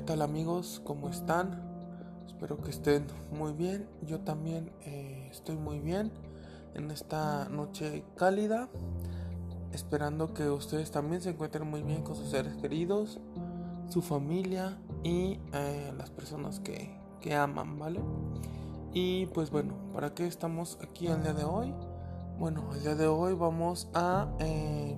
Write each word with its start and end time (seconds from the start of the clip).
¿qué 0.00 0.06
tal 0.06 0.22
amigos? 0.22 0.80
¿Cómo 0.82 1.10
están? 1.10 1.60
Espero 2.26 2.56
que 2.56 2.70
estén 2.70 3.06
muy 3.32 3.52
bien. 3.52 3.86
Yo 4.06 4.20
también 4.20 4.72
eh, 4.86 5.28
estoy 5.30 5.56
muy 5.56 5.78
bien 5.78 6.10
en 6.72 6.90
esta 6.90 7.50
noche 7.50 8.02
cálida. 8.16 8.70
Esperando 9.74 10.32
que 10.32 10.48
ustedes 10.48 10.90
también 10.90 11.20
se 11.20 11.28
encuentren 11.28 11.68
muy 11.68 11.82
bien 11.82 12.02
con 12.02 12.16
sus 12.16 12.30
seres 12.30 12.56
queridos, 12.56 13.20
su 13.90 14.00
familia 14.00 14.78
y 15.04 15.38
eh, 15.52 15.92
las 15.98 16.08
personas 16.08 16.60
que, 16.60 16.98
que 17.20 17.34
aman, 17.34 17.78
¿vale? 17.78 18.00
Y 18.94 19.26
pues 19.26 19.50
bueno, 19.50 19.74
¿para 19.92 20.14
qué 20.14 20.26
estamos 20.26 20.78
aquí 20.80 21.08
el 21.08 21.22
día 21.22 21.34
de 21.34 21.44
hoy? 21.44 21.74
Bueno, 22.38 22.70
el 22.72 22.80
día 22.80 22.94
de 22.94 23.06
hoy 23.06 23.34
vamos 23.34 23.86
a... 23.92 24.28
Eh, 24.38 24.96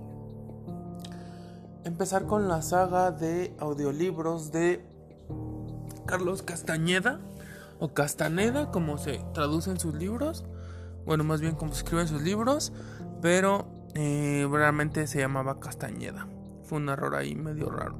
empezar 1.85 2.27
con 2.27 2.49
la 2.49 2.63
saga 2.63 3.11
de 3.11 3.57
audiolibros 3.59 4.53
de 4.53 4.92
Carlos 6.07 6.43
Castañeda 6.43 7.21
o 7.79 7.95
Castaneda, 7.95 8.71
como 8.71 8.99
se 8.99 9.25
traducen 9.35 9.79
sus 9.79 9.95
libros. 9.95 10.45
Bueno, 11.05 11.25
más 11.25 11.41
bien 11.41 11.55
como 11.55 11.73
se 11.73 11.79
escriben 11.79 12.07
sus 12.07 12.23
libros, 12.23 12.73
pero 13.21 13.67
eh, 13.95 14.47
realmente 14.51 15.07
se 15.07 15.19
llamaba 15.19 15.61
Castañeda. 15.61 16.29
Fue 16.65 16.79
un 16.79 16.89
error 16.89 17.15
ahí 17.15 17.35
medio 17.35 17.71
raro. 17.71 17.97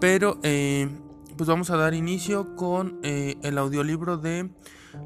Pero 0.00 0.38
eh, 0.42 0.88
pues 1.36 1.48
vamos 1.48 1.70
a 1.70 1.76
dar 1.76 1.94
inicio 1.94 2.56
con 2.56 3.00
eh, 3.02 3.36
el 3.42 3.58
audiolibro 3.58 4.18
de 4.18 4.50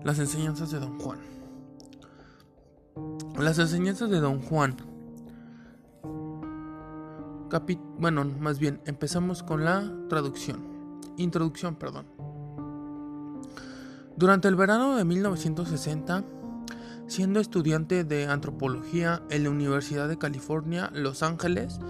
Las 0.03 0.19
enseñanzas 0.19 0.71
de 0.71 0.81
Don 0.81 0.99
Juan. 0.99 1.19
Las 3.39 3.59
enseñanzas 3.59 4.11
de 4.11 4.21
Don 4.21 4.41
Juan 4.41 4.77
bueno, 7.99 8.25
más 8.25 8.59
bien, 8.59 8.81
empezamos 8.87 9.43
con 9.43 9.65
la 9.65 9.93
traducción. 10.09 10.74
Introducción, 11.17 11.77
perdón. 11.77 12.07
Durante 14.17 14.49
el 14.49 14.55
verano 14.55 14.97
de 14.97 15.05
1960, 15.05 16.25
siendo 17.07 17.41
estudiante 17.41 18.05
de 18.05 18.27
antropología 18.27 19.23
en 19.31 19.45
la 19.45 19.51
Universidad 19.51 20.09
de 20.09 20.19
California, 20.19 20.91
Los 20.95 21.23
Ángeles, 21.23 21.81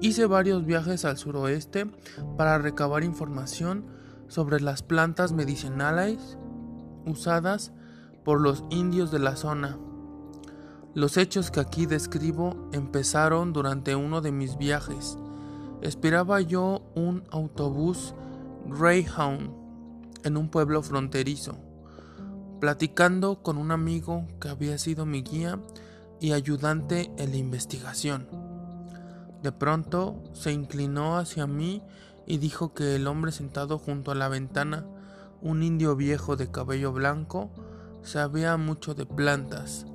hice 0.00 0.26
varios 0.26 0.64
viajes 0.64 1.04
al 1.04 1.18
suroeste 1.18 1.86
para 2.36 2.58
recabar 2.58 3.04
información 3.04 3.84
sobre 4.28 4.60
las 4.60 4.82
plantas 4.82 5.32
medicinales 5.32 6.38
usadas 7.04 7.72
por 8.24 8.40
los 8.40 8.64
indios 8.70 9.10
de 9.10 9.18
la 9.18 9.36
zona 9.36 9.78
los 10.94 11.16
hechos 11.16 11.50
que 11.50 11.60
aquí 11.60 11.86
describo 11.86 12.68
empezaron 12.72 13.54
durante 13.54 13.96
uno 13.96 14.20
de 14.20 14.30
mis 14.30 14.58
viajes. 14.58 15.16
Esperaba 15.80 16.42
yo 16.42 16.82
un 16.94 17.24
autobús 17.30 18.14
Greyhound 18.66 19.50
en 20.24 20.36
un 20.36 20.48
pueblo 20.48 20.82
fronterizo, 20.82 21.56
platicando 22.60 23.42
con 23.42 23.58
un 23.58 23.70
amigo 23.70 24.26
que 24.40 24.48
había 24.48 24.78
sido 24.78 25.06
mi 25.06 25.22
guía 25.22 25.58
y 26.20 26.32
ayudante 26.32 27.10
en 27.18 27.30
la 27.30 27.36
investigación. 27.36 28.28
De 29.42 29.50
pronto 29.50 30.22
se 30.32 30.52
inclinó 30.52 31.16
hacia 31.16 31.46
mí 31.46 31.82
y 32.26 32.38
dijo 32.38 32.72
que 32.72 32.94
el 32.94 33.08
hombre 33.08 33.32
sentado 33.32 33.78
junto 33.78 34.12
a 34.12 34.14
la 34.14 34.28
ventana, 34.28 34.86
un 35.40 35.64
indio 35.64 35.96
viejo 35.96 36.36
de 36.36 36.50
cabello 36.50 36.92
blanco, 36.92 37.50
sabía 38.02 38.56
mucho 38.56 38.94
de 38.94 39.06
plantas 39.06 39.86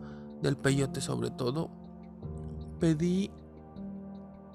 del 0.42 0.58
peyote 0.58 1.00
sobre 1.00 1.32
todo, 1.32 1.70
pedí 2.80 3.32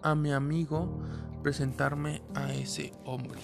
a 0.02 0.14
mi 0.14 0.33
amigo 0.33 1.00
presentarme 1.42 2.22
a 2.34 2.52
ese 2.52 2.92
hombre. 3.04 3.40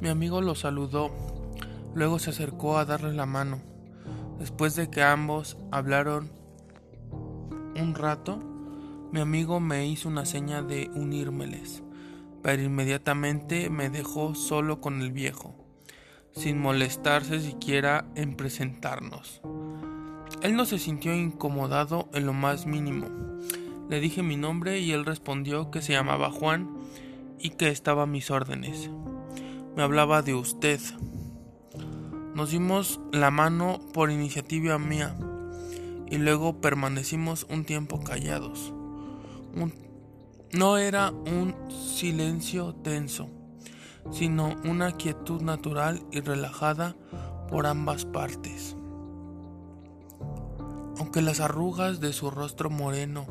Mi 0.00 0.08
amigo 0.08 0.40
lo 0.40 0.54
saludó, 0.54 1.10
luego 1.94 2.20
se 2.20 2.30
acercó 2.30 2.78
a 2.78 2.84
darle 2.84 3.12
la 3.12 3.26
mano. 3.26 3.58
Después 4.38 4.76
de 4.76 4.88
que 4.88 5.02
ambos 5.02 5.58
hablaron 5.72 6.30
un 7.80 7.94
rato, 7.94 8.38
mi 9.10 9.20
amigo 9.20 9.58
me 9.58 9.88
hizo 9.88 10.08
una 10.08 10.24
seña 10.24 10.62
de 10.62 10.88
unírmeles, 10.94 11.82
pero 12.48 12.62
inmediatamente 12.62 13.68
me 13.68 13.90
dejó 13.90 14.34
solo 14.34 14.80
con 14.80 15.02
el 15.02 15.12
viejo, 15.12 15.54
sin 16.32 16.58
molestarse 16.58 17.40
siquiera 17.40 18.06
en 18.14 18.36
presentarnos. 18.36 19.42
Él 20.40 20.56
no 20.56 20.64
se 20.64 20.78
sintió 20.78 21.14
incomodado 21.14 22.08
en 22.14 22.24
lo 22.24 22.32
más 22.32 22.64
mínimo. 22.64 23.06
Le 23.90 24.00
dije 24.00 24.22
mi 24.22 24.36
nombre 24.36 24.78
y 24.80 24.92
él 24.92 25.04
respondió 25.04 25.70
que 25.70 25.82
se 25.82 25.92
llamaba 25.92 26.30
Juan 26.30 26.74
y 27.38 27.50
que 27.50 27.68
estaba 27.68 28.04
a 28.04 28.06
mis 28.06 28.30
órdenes. 28.30 28.88
Me 29.76 29.82
hablaba 29.82 30.22
de 30.22 30.32
usted. 30.32 30.80
Nos 32.34 32.50
dimos 32.50 32.98
la 33.12 33.30
mano 33.30 33.78
por 33.92 34.10
iniciativa 34.10 34.78
mía 34.78 35.14
y 36.10 36.16
luego 36.16 36.62
permanecimos 36.62 37.46
un 37.50 37.66
tiempo 37.66 38.02
callados. 38.02 38.72
No 40.52 40.78
era 40.78 41.10
un 41.10 41.54
silencio 41.70 42.74
tenso, 42.74 43.28
sino 44.10 44.56
una 44.64 44.92
quietud 44.92 45.42
natural 45.42 46.02
y 46.10 46.20
relajada 46.20 46.96
por 47.48 47.66
ambas 47.66 48.04
partes. 48.04 48.76
Aunque 50.98 51.22
las 51.22 51.40
arrugas 51.40 52.00
de 52.00 52.12
su 52.12 52.30
rostro 52.30 52.70
moreno 52.70 53.26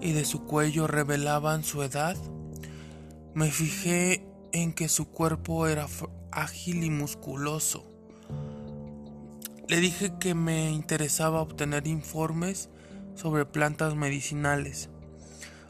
y 0.00 0.12
de 0.12 0.24
su 0.24 0.44
cuello 0.44 0.86
revelaban 0.86 1.64
su 1.64 1.82
edad, 1.82 2.16
me 3.34 3.50
fijé 3.50 4.26
en 4.52 4.72
que 4.72 4.88
su 4.88 5.08
cuerpo 5.08 5.66
era 5.66 5.86
ágil 6.30 6.84
y 6.84 6.90
musculoso 6.90 7.96
le 9.68 9.80
dije 9.80 10.12
que 10.20 10.34
me 10.34 10.70
interesaba 10.70 11.40
obtener 11.40 11.88
informes 11.88 12.68
sobre 13.16 13.44
plantas 13.46 13.96
medicinales, 13.96 14.90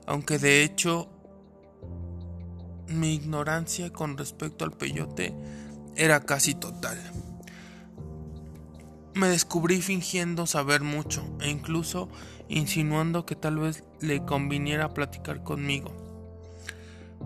aunque 0.06 0.38
de 0.38 0.62
hecho 0.62 1.08
mi 2.88 3.14
ignorancia 3.14 3.92
con 3.92 4.16
respecto 4.16 4.64
al 4.64 4.72
peyote 4.72 5.34
era 5.96 6.20
casi 6.20 6.54
total. 6.54 6.98
Me 9.14 9.28
descubrí 9.28 9.80
fingiendo 9.80 10.46
saber 10.46 10.82
mucho 10.82 11.24
e 11.40 11.48
incluso 11.48 12.08
insinuando 12.48 13.26
que 13.26 13.34
tal 13.34 13.58
vez 13.58 13.82
le 14.00 14.24
conviniera 14.24 14.94
platicar 14.94 15.42
conmigo. 15.42 15.90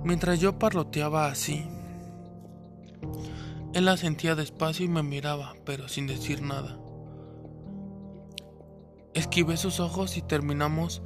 Mientras 0.04 0.38
yo 0.38 0.58
parloteaba 0.58 1.26
así, 1.26 1.66
él 3.74 3.84
la 3.84 3.96
sentía 3.96 4.34
despacio 4.34 4.84
y 4.86 4.88
me 4.88 5.02
miraba, 5.02 5.54
pero 5.64 5.88
sin 5.88 6.06
decir 6.06 6.42
nada. 6.42 6.78
Esquivé 9.12 9.56
sus 9.56 9.80
ojos 9.80 10.16
y 10.16 10.22
terminamos 10.22 11.02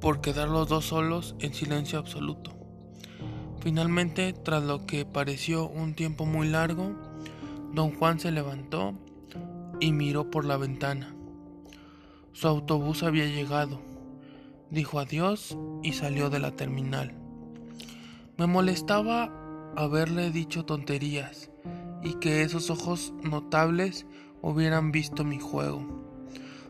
por 0.00 0.20
quedar 0.20 0.48
los 0.48 0.68
dos 0.68 0.86
solos 0.86 1.34
en 1.40 1.54
silencio 1.54 1.98
absoluto. 1.98 2.52
Finalmente, 3.60 4.32
tras 4.32 4.62
lo 4.62 4.86
que 4.86 5.04
pareció 5.04 5.68
un 5.68 5.94
tiempo 5.94 6.26
muy 6.26 6.48
largo, 6.48 6.94
don 7.72 7.94
Juan 7.96 8.20
se 8.20 8.30
levantó 8.30 8.94
y 9.80 9.92
miró 9.92 10.30
por 10.30 10.44
la 10.44 10.56
ventana. 10.56 11.14
Su 12.32 12.48
autobús 12.48 13.02
había 13.02 13.26
llegado, 13.26 13.80
dijo 14.70 14.98
adiós 14.98 15.56
y 15.82 15.92
salió 15.92 16.30
de 16.30 16.38
la 16.38 16.52
terminal. 16.52 17.14
Me 18.36 18.46
molestaba 18.46 19.32
haberle 19.76 20.30
dicho 20.30 20.64
tonterías 20.64 21.50
y 22.02 22.14
que 22.14 22.42
esos 22.42 22.70
ojos 22.70 23.14
notables 23.22 24.06
hubieran 24.42 24.92
visto 24.92 25.24
mi 25.24 25.38
juego. 25.38 26.06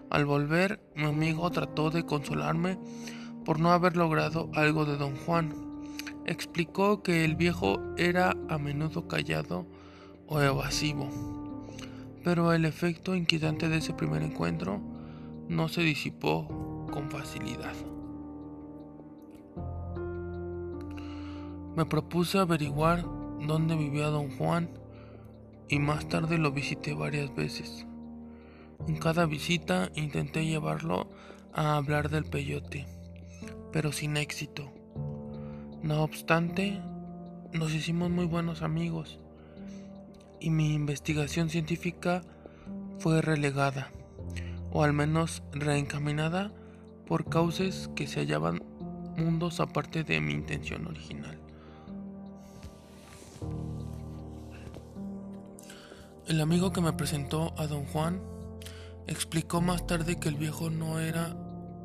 Al 0.08 0.24
volver, 0.24 0.80
mi 0.94 1.04
amigo 1.04 1.50
trató 1.50 1.90
de 1.90 2.06
consolarme 2.06 2.78
por 3.46 3.60
no 3.60 3.70
haber 3.70 3.96
logrado 3.96 4.50
algo 4.54 4.84
de 4.84 4.96
don 4.96 5.16
Juan. 5.16 5.54
Explicó 6.26 7.04
que 7.04 7.24
el 7.24 7.36
viejo 7.36 7.80
era 7.96 8.36
a 8.48 8.58
menudo 8.58 9.06
callado 9.06 9.64
o 10.26 10.40
evasivo, 10.40 11.08
pero 12.24 12.52
el 12.52 12.64
efecto 12.64 13.14
inquietante 13.14 13.68
de 13.68 13.78
ese 13.78 13.94
primer 13.94 14.22
encuentro 14.22 14.80
no 15.48 15.68
se 15.68 15.82
disipó 15.82 16.88
con 16.92 17.08
facilidad. 17.08 17.74
Me 21.76 21.86
propuse 21.86 22.38
averiguar 22.38 23.04
dónde 23.46 23.76
vivía 23.76 24.06
don 24.06 24.36
Juan 24.36 24.70
y 25.68 25.78
más 25.78 26.08
tarde 26.08 26.38
lo 26.38 26.50
visité 26.50 26.94
varias 26.94 27.32
veces. 27.36 27.86
En 28.88 28.96
cada 28.96 29.24
visita 29.26 29.92
intenté 29.94 30.44
llevarlo 30.44 31.08
a 31.52 31.76
hablar 31.76 32.10
del 32.10 32.24
peyote, 32.24 32.86
pero 33.76 33.92
sin 33.92 34.16
éxito. 34.16 34.72
No 35.82 36.02
obstante, 36.02 36.80
nos 37.52 37.74
hicimos 37.74 38.08
muy 38.08 38.24
buenos 38.24 38.62
amigos 38.62 39.18
y 40.40 40.48
mi 40.48 40.72
investigación 40.72 41.50
científica 41.50 42.22
fue 42.98 43.20
relegada, 43.20 43.90
o 44.72 44.82
al 44.82 44.94
menos 44.94 45.42
reencaminada 45.52 46.54
por 47.06 47.28
causas 47.28 47.90
que 47.94 48.06
se 48.06 48.20
hallaban 48.20 48.62
mundos 49.18 49.60
aparte 49.60 50.04
de 50.04 50.22
mi 50.22 50.32
intención 50.32 50.86
original. 50.86 51.38
El 56.26 56.40
amigo 56.40 56.72
que 56.72 56.80
me 56.80 56.94
presentó 56.94 57.52
a 57.58 57.66
don 57.66 57.84
Juan 57.84 58.22
explicó 59.06 59.60
más 59.60 59.86
tarde 59.86 60.18
que 60.18 60.30
el 60.30 60.36
viejo 60.36 60.70
no 60.70 60.98
era 60.98 61.36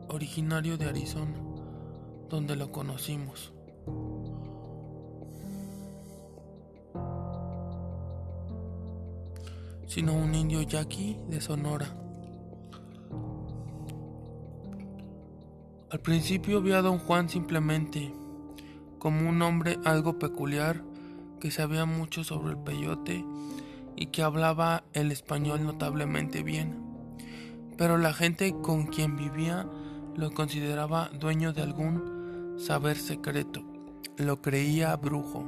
originario 0.08 0.78
de 0.78 0.86
Arizona, 0.86 1.51
donde 2.32 2.56
lo 2.56 2.72
conocimos. 2.72 3.54
sino 9.88 10.14
un 10.14 10.34
indio 10.34 10.62
yaqui 10.62 11.18
de 11.28 11.42
Sonora. 11.42 11.86
Al 15.90 16.00
principio 16.00 16.62
vi 16.62 16.72
a 16.72 16.82
don 16.82 16.98
Juan 16.98 17.28
simplemente 17.28 18.14
como 19.00 19.28
un 19.28 19.42
hombre 19.42 19.80
algo 19.84 20.18
peculiar 20.18 20.82
que 21.42 21.52
sabía 21.52 21.84
mucho 21.84 22.24
sobre 22.24 22.52
el 22.52 22.58
peyote 22.58 23.26
y 23.98 24.06
que 24.06 24.24
hablaba 24.24 24.86
el 24.94 25.12
español 25.12 25.66
notablemente 25.66 26.42
bien. 26.42 26.78
Pero 27.78 27.98
la 27.98 28.14
gente 28.14 28.56
con 28.62 28.86
quien 28.86 29.18
vivía 29.18 29.68
lo 30.16 30.32
consideraba 30.32 31.10
dueño 31.10 31.52
de 31.52 31.64
algún 31.64 32.11
saber 32.62 32.96
secreto. 32.98 33.64
Lo 34.18 34.42
creía 34.42 34.96
brujo. 34.96 35.44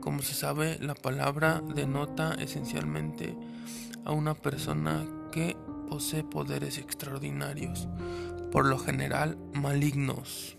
Como 0.00 0.20
se 0.20 0.34
sabe, 0.34 0.78
la 0.80 0.94
palabra 0.94 1.62
denota 1.74 2.34
esencialmente 2.34 3.36
a 4.04 4.12
una 4.12 4.34
persona 4.34 5.06
que 5.30 5.56
posee 5.88 6.24
poderes 6.24 6.78
extraordinarios, 6.78 7.88
por 8.50 8.66
lo 8.66 8.78
general 8.78 9.38
malignos. 9.54 10.58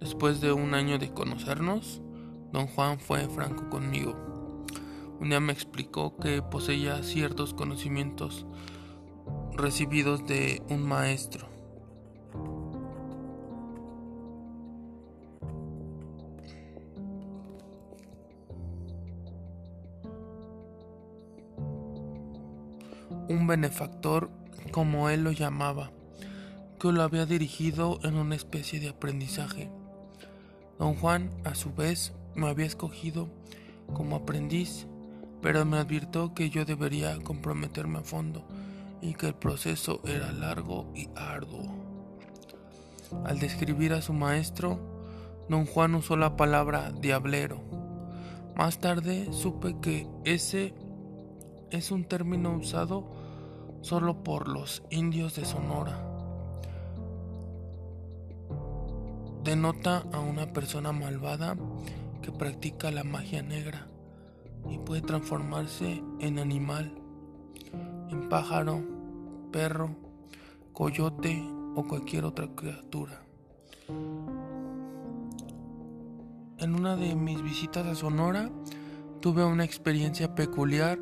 Después 0.00 0.40
de 0.40 0.52
un 0.52 0.74
año 0.74 0.98
de 0.98 1.12
conocernos, 1.12 2.00
don 2.52 2.68
Juan 2.68 3.00
fue 3.00 3.28
franco 3.28 3.68
conmigo. 3.70 4.14
Un 5.20 5.30
día 5.30 5.40
me 5.40 5.52
explicó 5.52 6.16
que 6.16 6.42
poseía 6.42 7.02
ciertos 7.02 7.54
conocimientos 7.54 8.46
recibidos 9.52 10.26
de 10.26 10.62
un 10.68 10.82
maestro 10.82 11.51
un 23.32 23.46
benefactor, 23.46 24.30
como 24.70 25.08
él 25.08 25.24
lo 25.24 25.32
llamaba, 25.32 25.90
que 26.78 26.92
lo 26.92 27.02
había 27.02 27.26
dirigido 27.26 27.98
en 28.02 28.16
una 28.16 28.34
especie 28.34 28.78
de 28.78 28.90
aprendizaje. 28.90 29.70
Don 30.78 30.94
Juan, 30.94 31.30
a 31.44 31.54
su 31.54 31.72
vez, 31.72 32.12
me 32.34 32.48
había 32.48 32.66
escogido 32.66 33.28
como 33.92 34.16
aprendiz, 34.16 34.86
pero 35.40 35.64
me 35.64 35.78
advirtió 35.78 36.34
que 36.34 36.50
yo 36.50 36.64
debería 36.64 37.18
comprometerme 37.20 38.00
a 38.00 38.02
fondo 38.02 38.46
y 39.00 39.14
que 39.14 39.28
el 39.28 39.34
proceso 39.34 40.00
era 40.04 40.32
largo 40.32 40.92
y 40.94 41.08
arduo. 41.16 41.74
Al 43.24 43.38
describir 43.38 43.92
a 43.92 44.02
su 44.02 44.12
maestro, 44.12 44.78
don 45.48 45.66
Juan 45.66 45.94
usó 45.94 46.16
la 46.16 46.36
palabra 46.36 46.92
diablero. 46.92 47.60
Más 48.56 48.78
tarde 48.78 49.32
supe 49.32 49.76
que 49.80 50.06
ese 50.24 50.74
es 51.70 51.90
un 51.90 52.04
término 52.04 52.54
usado 52.54 53.21
solo 53.82 54.22
por 54.22 54.48
los 54.48 54.82
indios 54.90 55.36
de 55.36 55.44
Sonora. 55.44 56.08
Denota 59.44 60.04
a 60.12 60.20
una 60.20 60.52
persona 60.52 60.92
malvada 60.92 61.56
que 62.22 62.30
practica 62.30 62.90
la 62.92 63.02
magia 63.04 63.42
negra 63.42 63.88
y 64.70 64.78
puede 64.78 65.02
transformarse 65.02 66.02
en 66.20 66.38
animal, 66.38 66.94
en 68.08 68.28
pájaro, 68.28 68.82
perro, 69.50 69.96
coyote 70.72 71.42
o 71.74 71.84
cualquier 71.84 72.24
otra 72.24 72.46
criatura. 72.54 73.24
En 76.58 76.74
una 76.76 76.94
de 76.94 77.16
mis 77.16 77.42
visitas 77.42 77.84
a 77.86 77.96
Sonora 77.96 78.48
tuve 79.20 79.44
una 79.44 79.64
experiencia 79.64 80.36
peculiar 80.36 80.98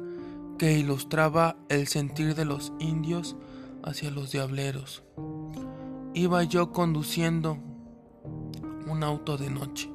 que 0.60 0.78
ilustraba 0.78 1.56
el 1.70 1.86
sentir 1.86 2.34
de 2.34 2.44
los 2.44 2.74
indios 2.80 3.34
hacia 3.82 4.10
los 4.10 4.30
diableros. 4.30 5.02
Iba 6.12 6.44
yo 6.44 6.70
conduciendo 6.70 7.56
un 8.86 9.02
auto 9.02 9.38
de 9.38 9.48
noche, 9.48 9.90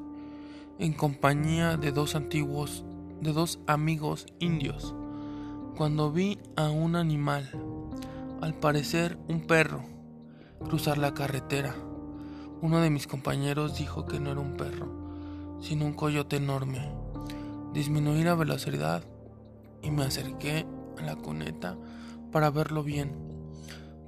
en 0.80 0.94
compañía 0.94 1.78
de 1.78 1.92
dos 1.92 2.16
antiguos, 2.16 2.84
de 3.22 3.32
dos 3.32 3.60
amigos 3.68 4.26
indios, 4.40 4.96
cuando 5.78 6.12
vi 6.12 6.40
a 6.56 6.72
un 6.72 6.96
animal, 6.96 7.48
al 8.42 8.56
parecer 8.56 9.20
un 9.28 9.42
perro, 9.42 9.84
cruzar 10.68 10.98
la 10.98 11.14
carretera. 11.14 11.76
Uno 12.64 12.82
de 12.82 12.90
mis 12.90 13.06
compañeros 13.06 13.78
dijo 13.78 14.08
que 14.08 14.20
no 14.20 14.32
era 14.32 14.42
un 14.42 14.58
perro, 14.58 15.60
sino 15.62 15.86
un 15.86 15.94
coyote 15.94 16.38
enorme. 16.38 16.92
Disminuir 17.72 18.26
la 18.26 18.34
velocidad 18.34 19.04
y 19.82 19.92
me 19.92 20.04
acerqué 20.04 20.66
a 20.98 21.02
la 21.02 21.16
cuneta 21.16 21.78
para 22.32 22.50
verlo 22.50 22.84
bien. 22.84 23.16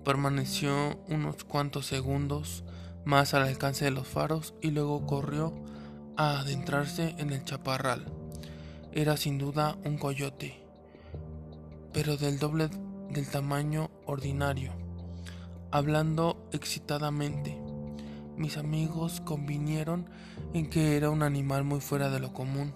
Permaneció 0.03 0.99
unos 1.09 1.43
cuantos 1.43 1.85
segundos 1.85 2.63
más 3.05 3.33
al 3.33 3.43
alcance 3.43 3.85
de 3.85 3.91
los 3.91 4.07
faros 4.07 4.53
y 4.61 4.71
luego 4.71 5.05
corrió 5.05 5.53
a 6.17 6.39
adentrarse 6.39 7.15
en 7.17 7.31
el 7.31 7.43
chaparral. 7.43 8.05
Era 8.91 9.17
sin 9.17 9.37
duda 9.37 9.77
un 9.85 9.97
coyote, 9.97 10.61
pero 11.93 12.17
del 12.17 12.39
doble 12.39 12.69
del 13.11 13.29
tamaño 13.29 13.89
ordinario. 14.05 14.71
Hablando 15.71 16.49
excitadamente, 16.51 17.57
mis 18.35 18.57
amigos 18.57 19.21
convinieron 19.21 20.09
en 20.53 20.69
que 20.69 20.95
era 20.97 21.09
un 21.09 21.23
animal 21.23 21.63
muy 21.63 21.81
fuera 21.81 22.09
de 22.09 22.19
lo 22.19 22.33
común 22.33 22.73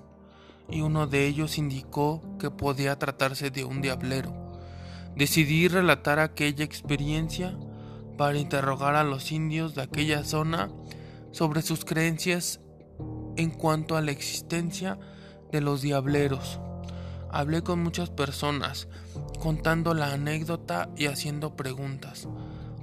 y 0.72 0.82
uno 0.82 1.06
de 1.06 1.28
ellos 1.28 1.58
indicó 1.58 2.22
que 2.40 2.50
podía 2.50 2.98
tratarse 2.98 3.52
de 3.52 3.66
un 3.66 3.82
diablero. 3.82 4.34
Decidí 5.16 5.68
relatar 5.68 6.20
aquella 6.20 6.64
experiencia 6.64 7.58
para 8.18 8.38
interrogar 8.38 8.96
a 8.96 9.04
los 9.04 9.32
indios 9.32 9.76
de 9.76 9.82
aquella 9.82 10.24
zona 10.24 10.72
sobre 11.32 11.62
sus 11.62 11.84
creencias 11.86 12.62
en 13.36 13.52
cuanto 13.52 13.98
a 13.98 14.02
la 14.02 14.12
existencia 14.12 14.98
de 15.52 15.62
los 15.62 15.82
diableros. 15.82 16.60
Hablé 17.30 17.62
con 17.62 17.82
muchas 17.82 18.10
personas, 18.10 18.88
contando 19.40 19.94
la 19.94 20.14
anécdota 20.14 20.90
y 20.98 21.06
haciendo 21.08 21.56
preguntas. 21.56 22.28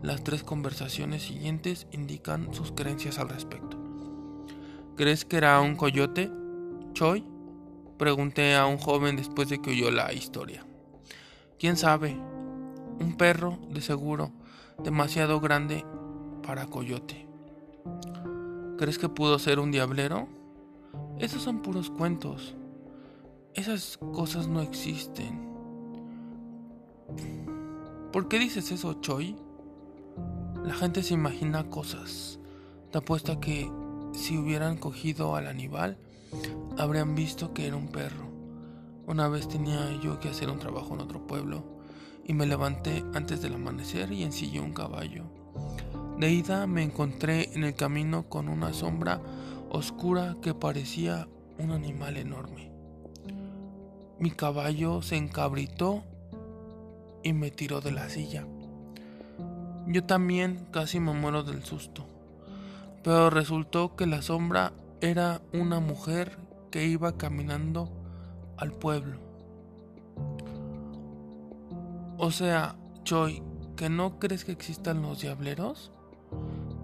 Las 0.03 0.23
tres 0.23 0.43
conversaciones 0.43 1.23
siguientes 1.23 1.87
indican 1.93 2.53
sus 2.55 2.73
creencias 2.73 3.19
al 3.19 3.29
respecto. 3.29 3.77
¿Crees 4.97 5.25
que 5.25 5.37
era 5.37 5.61
un 5.61 5.77
coyote? 5.77 6.31
Choi 6.93 7.38
Pregunté 7.99 8.55
a 8.55 8.67
un 8.67 8.79
joven 8.79 9.17
después 9.17 9.49
de 9.49 9.61
que 9.61 9.71
oyó 9.71 9.91
la 9.91 10.13
historia. 10.13 10.65
¿Quién 11.59 11.77
sabe? 11.77 12.17
Un 13.01 13.17
perro, 13.19 13.59
de 13.71 13.81
seguro, 13.81 14.31
demasiado 14.83 15.41
grande 15.41 15.85
para 16.47 16.67
coyote. 16.67 17.27
¿Crees 18.79 18.99
que 18.99 19.09
pudo 19.09 19.41
ser 19.41 19.59
un 19.59 19.73
diablero? 19.73 20.29
Esos 21.19 21.43
son 21.43 21.61
puros 21.61 21.91
cuentos. 21.91 22.55
Esas 23.55 23.99
cosas 24.13 24.47
no 24.47 24.61
existen. 24.63 25.49
¿Por 28.13 28.29
qué 28.29 28.39
dices 28.39 28.71
eso, 28.71 28.95
Choi? 29.01 29.35
La 30.63 30.75
gente 30.75 31.03
se 31.03 31.15
imagina 31.15 31.69
cosas. 31.69 32.39
Te 32.93 32.99
apuesta 32.99 33.41
que 33.41 33.69
si 34.13 34.39
hubieran 34.39 34.77
cogido 34.77 35.35
al 35.35 35.49
animal, 35.49 35.99
habrían 36.77 37.15
visto 37.15 37.53
que 37.53 37.67
era 37.67 37.77
un 37.77 37.89
perro. 37.89 38.29
Una 39.07 39.29
vez 39.29 39.49
tenía 39.49 39.93
yo 40.03 40.21
que 40.21 40.29
hacer 40.29 40.51
un 40.51 40.59
trabajo 40.59 40.95
en 40.95 41.01
otro 41.01 41.27
pueblo 41.27 41.65
y 42.25 42.35
me 42.35 42.47
levanté 42.47 43.05
antes 43.15 43.41
del 43.41 43.55
amanecer 43.55 44.13
y 44.13 44.23
ensillé 44.23 44.61
un 44.61 44.73
caballo. 44.73 45.25
De 46.19 46.31
ida 46.31 46.67
me 46.67 46.83
encontré 46.83 47.55
en 47.55 47.65
el 47.65 47.75
camino 47.75 48.29
con 48.29 48.49
una 48.49 48.73
sombra 48.73 49.21
oscura 49.71 50.37
que 50.43 50.55
parecía 50.55 51.29
un 51.59 51.73
animal 51.73 52.17
enorme. 52.17 52.71
Mi 54.19 54.31
caballo 54.31 55.01
se 55.01 55.17
encabritó 55.17 56.03
y 57.23 57.33
me 57.33 57.51
tiró 57.51 57.81
de 57.81 57.93
la 57.93 58.09
silla. 58.09 58.47
Yo 59.87 60.05
también 60.05 60.67
casi 60.71 61.01
me 61.01 61.13
muero 61.13 61.45
del 61.45 61.65
susto, 61.65 62.05
pero 63.03 63.31
resultó 63.31 63.97
que 63.97 64.07
la 64.07 64.23
sombra 64.23 64.73
era 65.01 65.43
una 65.53 65.81
mujer 65.81 66.39
que 66.71 66.87
iba 66.87 67.17
caminando 67.17 67.91
al 68.57 68.73
pueblo. 68.73 69.19
O 72.19 72.31
sea, 72.31 72.77
Choi, 73.05 73.43
¿que 73.77 73.89
no 73.89 74.19
crees 74.19 74.45
que 74.45 74.53
existan 74.53 75.03
los 75.03 75.21
diableros? 75.21 75.93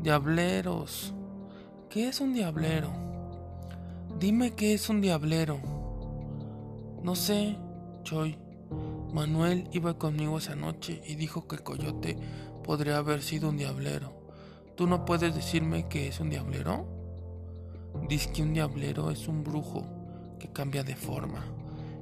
Diableros. 0.02 1.12
¿Qué 1.90 2.08
es 2.08 2.20
un 2.20 2.32
diablero? 2.32 2.90
Dime 4.18 4.52
qué 4.52 4.74
es 4.74 4.88
un 4.88 5.00
diablero. 5.00 5.58
No 7.02 7.16
sé, 7.16 7.56
Choi. 8.04 8.38
Manuel 9.12 9.68
iba 9.72 9.96
conmigo 9.96 10.38
esa 10.38 10.56
noche 10.56 11.00
y 11.06 11.14
dijo 11.14 11.46
que 11.46 11.56
el 11.56 11.62
coyote 11.62 12.16
podría 12.64 12.98
haber 12.98 13.22
sido 13.22 13.48
un 13.48 13.56
diablero. 13.56 14.12
¿Tú 14.76 14.88
no 14.88 15.04
puedes 15.04 15.34
decirme 15.34 15.88
qué 15.88 16.08
es 16.08 16.18
un 16.18 16.30
diablero? 16.30 17.03
Dice 18.08 18.32
que 18.32 18.42
un 18.42 18.52
diablero 18.52 19.10
es 19.10 19.28
un 19.28 19.42
brujo 19.42 19.86
que 20.38 20.52
cambia 20.52 20.84
de 20.84 20.94
forma 20.94 21.44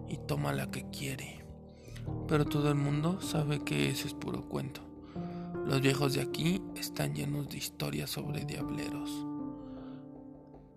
y 0.09 0.17
toma 0.17 0.53
la 0.53 0.71
que 0.71 0.85
quiere. 0.91 1.45
Pero 2.27 2.45
todo 2.45 2.69
el 2.71 2.75
mundo 2.75 3.21
sabe 3.21 3.61
que 3.61 3.89
ese 3.89 4.09
es 4.09 4.15
puro 4.15 4.49
cuento. 4.49 4.81
Los 5.65 5.81
viejos 5.81 6.15
de 6.15 6.23
aquí 6.23 6.61
están 6.75 7.15
llenos 7.15 7.49
de 7.49 7.59
historias 7.59 8.11
sobre 8.11 8.45
diableros. 8.45 9.27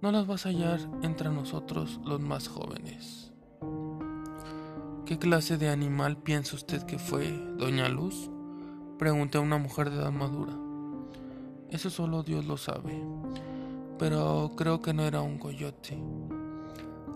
No 0.02 0.12
las 0.12 0.28
vas 0.28 0.46
a 0.46 0.50
hallar 0.50 0.80
entre 1.02 1.30
nosotros 1.32 2.00
los 2.06 2.22
más 2.22 2.48
jóvenes. 2.48 3.34
¿Qué 5.08 5.18
clase 5.18 5.58
de 5.58 5.70
animal 5.70 6.18
piensa 6.18 6.56
usted 6.56 6.84
que 6.84 7.00
fue, 7.00 7.32
doña 7.58 7.90
Luz? 7.90 8.30
Pregunté 9.00 9.40
a 9.40 9.42
una 9.42 9.58
mujer 9.58 9.90
de 9.90 9.98
edad 9.98 10.12
madura. 10.12 10.54
Eso 11.70 11.90
solo 11.90 12.22
Dios 12.22 12.46
lo 12.46 12.58
sabe, 12.58 13.04
pero 13.98 14.52
creo 14.56 14.82
que 14.82 14.94
no 14.94 15.04
era 15.04 15.22
un 15.22 15.38
coyote. 15.38 15.98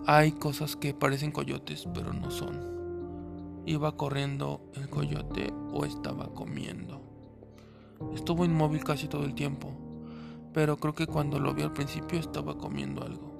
Hay 0.06 0.32
cosas 0.32 0.76
que 0.76 0.94
parecen 0.94 1.32
coyotes, 1.32 1.86
pero 1.92 2.12
no 2.12 2.30
son. 2.30 3.62
¿Iba 3.66 3.96
corriendo 3.96 4.62
el 4.74 4.88
coyote 4.88 5.52
o 5.72 5.84
estaba 5.84 6.26
comiendo? 6.34 7.02
Estuvo 8.14 8.44
inmóvil 8.44 8.82
casi 8.82 9.08
todo 9.08 9.24
el 9.24 9.34
tiempo, 9.34 9.70
pero 10.54 10.78
creo 10.78 10.94
que 10.94 11.06
cuando 11.06 11.38
lo 11.38 11.54
vi 11.54 11.62
al 11.62 11.72
principio 11.72 12.18
estaba 12.18 12.56
comiendo 12.56 13.02
algo. 13.02 13.30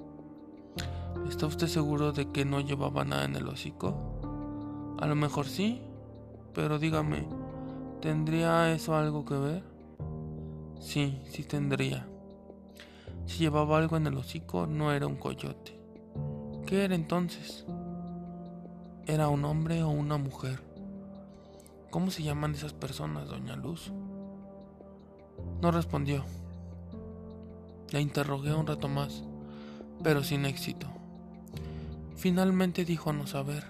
¿Está 1.27 1.47
usted 1.47 1.67
seguro 1.67 2.11
de 2.11 2.29
que 2.29 2.45
no 2.45 2.61
llevaba 2.61 3.03
nada 3.03 3.25
en 3.25 3.35
el 3.35 3.47
hocico? 3.47 3.95
A 4.99 5.07
lo 5.07 5.15
mejor 5.15 5.47
sí, 5.47 5.81
pero 6.53 6.77
dígame, 6.77 7.25
¿tendría 8.01 8.71
eso 8.71 8.95
algo 8.95 9.25
que 9.25 9.33
ver? 9.33 9.63
Sí, 10.79 11.21
sí 11.25 11.43
tendría. 11.43 12.10
Si 13.25 13.39
llevaba 13.39 13.77
algo 13.77 13.97
en 13.97 14.07
el 14.07 14.17
hocico, 14.17 14.67
no 14.67 14.91
era 14.91 15.07
un 15.07 15.15
coyote. 15.15 15.79
¿Qué 16.65 16.83
era 16.85 16.95
entonces? 16.95 17.65
¿Era 19.05 19.29
un 19.29 19.45
hombre 19.45 19.83
o 19.83 19.89
una 19.89 20.17
mujer? 20.17 20.61
¿Cómo 21.89 22.11
se 22.11 22.23
llaman 22.23 22.53
esas 22.53 22.73
personas, 22.73 23.27
doña 23.27 23.55
Luz? 23.55 23.91
No 25.61 25.71
respondió. 25.71 26.23
La 27.89 27.99
interrogué 27.99 28.53
un 28.53 28.67
rato 28.67 28.87
más, 28.87 29.23
pero 30.01 30.23
sin 30.23 30.45
éxito. 30.45 30.87
Finalmente 32.15 32.85
dijo 32.85 33.11
no 33.11 33.27
saber. 33.27 33.65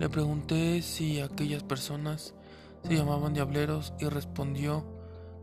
Le 0.00 0.08
pregunté 0.08 0.82
si 0.82 1.20
aquellas 1.20 1.62
personas 1.62 2.34
se 2.82 2.96
llamaban 2.96 3.34
diableros 3.34 3.92
y 4.00 4.06
respondió 4.06 4.84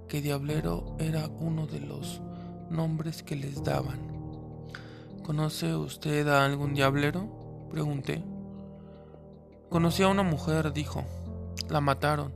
que 0.08 0.22
diablero 0.22 0.96
era 1.00 1.28
uno 1.40 1.68
de 1.68 1.80
los 1.80 2.22
nombres 2.74 3.24
que 3.24 3.36
les 3.36 3.64
daban. 3.64 4.00
¿Conoce 5.24 5.74
usted 5.76 6.28
a 6.28 6.44
algún 6.44 6.74
diablero? 6.74 7.68
Pregunté. 7.72 8.24
Conocí 9.70 10.04
a 10.04 10.10
una 10.10 10.24
mujer, 10.24 10.74
dijo. 10.74 11.06
La 11.70 11.80
mataron. 11.80 12.34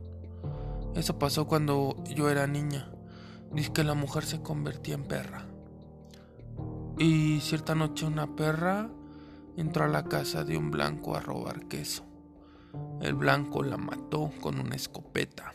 Eso 0.95 1.19
pasó 1.19 1.47
cuando 1.47 2.01
yo 2.05 2.29
era 2.29 2.47
niña. 2.47 2.89
Dice 3.51 3.73
que 3.73 3.83
la 3.83 3.93
mujer 3.93 4.23
se 4.23 4.41
convertía 4.41 4.95
en 4.95 5.03
perra. 5.03 5.45
Y 6.97 7.39
cierta 7.41 7.75
noche 7.75 8.05
una 8.05 8.35
perra 8.35 8.89
entró 9.57 9.83
a 9.83 9.87
la 9.87 10.05
casa 10.05 10.43
de 10.43 10.57
un 10.57 10.71
blanco 10.71 11.15
a 11.15 11.19
robar 11.19 11.67
queso. 11.67 12.03
El 13.01 13.15
blanco 13.15 13.63
la 13.63 13.77
mató 13.77 14.31
con 14.41 14.59
una 14.59 14.75
escopeta. 14.75 15.53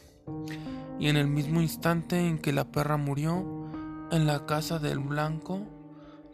Y 1.00 1.08
en 1.08 1.16
el 1.16 1.26
mismo 1.26 1.60
instante 1.60 2.20
en 2.28 2.38
que 2.38 2.52
la 2.52 2.70
perra 2.70 2.96
murió, 2.96 3.61
en 4.12 4.26
la 4.26 4.44
casa 4.44 4.78
del 4.78 4.98
blanco 4.98 5.60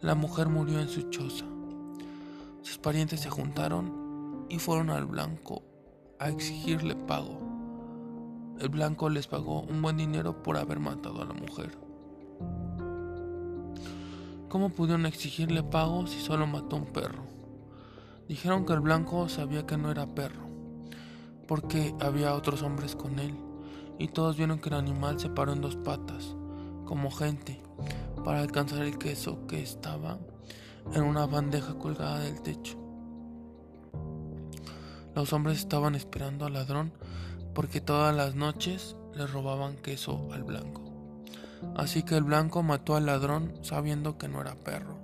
la 0.01 0.13
mujer 0.13 0.49
murió 0.49 0.81
en 0.81 0.89
su 0.89 1.03
choza. 1.03 1.45
Sus 2.61 2.77
parientes 2.77 3.21
se 3.21 3.29
juntaron 3.29 4.45
y 4.49 4.59
fueron 4.59 4.89
al 4.89 5.05
blanco 5.05 5.63
a 6.19 6.27
exigirle 6.27 6.97
pago. 6.97 7.39
El 8.59 8.67
blanco 8.67 9.07
les 9.09 9.27
pagó 9.27 9.61
un 9.61 9.81
buen 9.81 9.95
dinero 9.95 10.43
por 10.43 10.57
haber 10.57 10.81
matado 10.81 11.21
a 11.21 11.25
la 11.25 11.33
mujer. 11.33 11.77
¿Cómo 14.49 14.71
pudieron 14.71 15.05
exigirle 15.05 15.63
pago 15.63 16.05
si 16.05 16.19
solo 16.19 16.47
mató 16.47 16.75
un 16.75 16.87
perro? 16.87 17.23
Dijeron 18.27 18.65
que 18.65 18.73
el 18.73 18.81
blanco 18.81 19.29
sabía 19.29 19.65
que 19.65 19.77
no 19.77 19.89
era 19.89 20.13
perro, 20.13 20.49
porque 21.47 21.95
había 22.01 22.35
otros 22.35 22.61
hombres 22.61 22.97
con 22.97 23.19
él, 23.19 23.37
y 23.97 24.09
todos 24.09 24.35
vieron 24.35 24.59
que 24.59 24.67
el 24.67 24.75
animal 24.75 25.17
se 25.17 25.29
paró 25.29 25.53
en 25.53 25.61
dos 25.61 25.77
patas, 25.77 26.35
como 26.83 27.09
gente, 27.09 27.61
para 28.23 28.41
alcanzar 28.41 28.81
el 28.81 28.97
queso 28.97 29.47
que 29.47 29.61
estaba 29.61 30.19
en 30.93 31.03
una 31.03 31.25
bandeja 31.25 31.75
colgada 31.75 32.19
del 32.19 32.41
techo. 32.41 32.77
Los 35.15 35.33
hombres 35.33 35.59
estaban 35.59 35.95
esperando 35.95 36.45
al 36.45 36.53
ladrón 36.53 36.93
porque 37.53 37.81
todas 37.81 38.15
las 38.15 38.35
noches 38.35 38.95
le 39.15 39.27
robaban 39.27 39.75
queso 39.77 40.29
al 40.31 40.43
blanco. 40.43 40.81
Así 41.75 42.03
que 42.03 42.15
el 42.15 42.23
blanco 42.23 42.63
mató 42.63 42.95
al 42.95 43.05
ladrón 43.05 43.53
sabiendo 43.61 44.17
que 44.17 44.27
no 44.27 44.41
era 44.41 44.55
perro. 44.55 44.97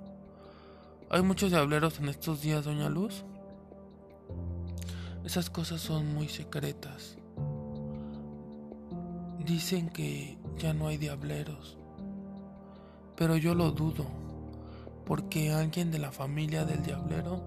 ¿Hay 1.10 1.22
muchos 1.22 1.50
diableros 1.50 1.98
en 1.98 2.08
estos 2.08 2.42
días, 2.42 2.64
doña 2.64 2.88
Luz? 2.88 3.24
Esas 5.24 5.50
cosas 5.50 5.80
son 5.80 6.14
muy 6.14 6.28
secretas. 6.28 7.18
Dicen 9.44 9.90
que 9.90 10.38
ya 10.58 10.72
no 10.72 10.88
hay 10.88 10.96
diableros 10.96 11.78
pero 13.16 13.36
yo 13.36 13.54
lo 13.54 13.70
dudo, 13.70 14.06
porque 15.04 15.52
alguien 15.52 15.90
de 15.90 15.98
la 15.98 16.12
familia 16.12 16.64
del 16.64 16.82
diablero 16.82 17.42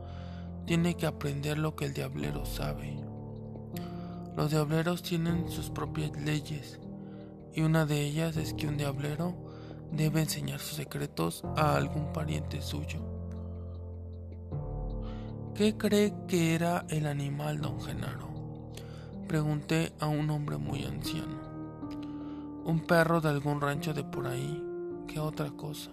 tiene 0.65 0.95
que 0.95 1.05
aprender 1.05 1.57
lo 1.57 1.75
que 1.75 1.85
el 1.85 1.93
diablero 1.93 2.45
sabe. 2.45 2.97
Los 4.35 4.51
diableros 4.51 5.03
tienen 5.03 5.49
sus 5.49 5.69
propias 5.69 6.11
leyes, 6.19 6.79
y 7.53 7.61
una 7.61 7.85
de 7.85 8.01
ellas 8.01 8.37
es 8.37 8.53
que 8.53 8.67
un 8.67 8.77
diablero 8.77 9.35
debe 9.91 10.21
enseñar 10.21 10.59
sus 10.59 10.77
secretos 10.77 11.43
a 11.55 11.75
algún 11.75 12.13
pariente 12.13 12.61
suyo. 12.61 12.99
¿Qué 15.55 15.75
cree 15.75 16.13
que 16.27 16.55
era 16.55 16.85
el 16.89 17.05
animal, 17.05 17.59
don 17.59 17.81
Genaro? 17.81 18.29
Pregunté 19.27 19.91
a 19.99 20.07
un 20.07 20.29
hombre 20.29 20.57
muy 20.57 20.85
anciano. 20.85 21.37
Un 22.63 22.85
perro 22.87 23.19
de 23.19 23.29
algún 23.29 23.59
rancho 23.59 23.93
de 23.93 24.03
por 24.03 24.27
ahí, 24.27 24.63
¿Qué 25.09 25.19
otra 25.19 25.49
cosa? 25.49 25.89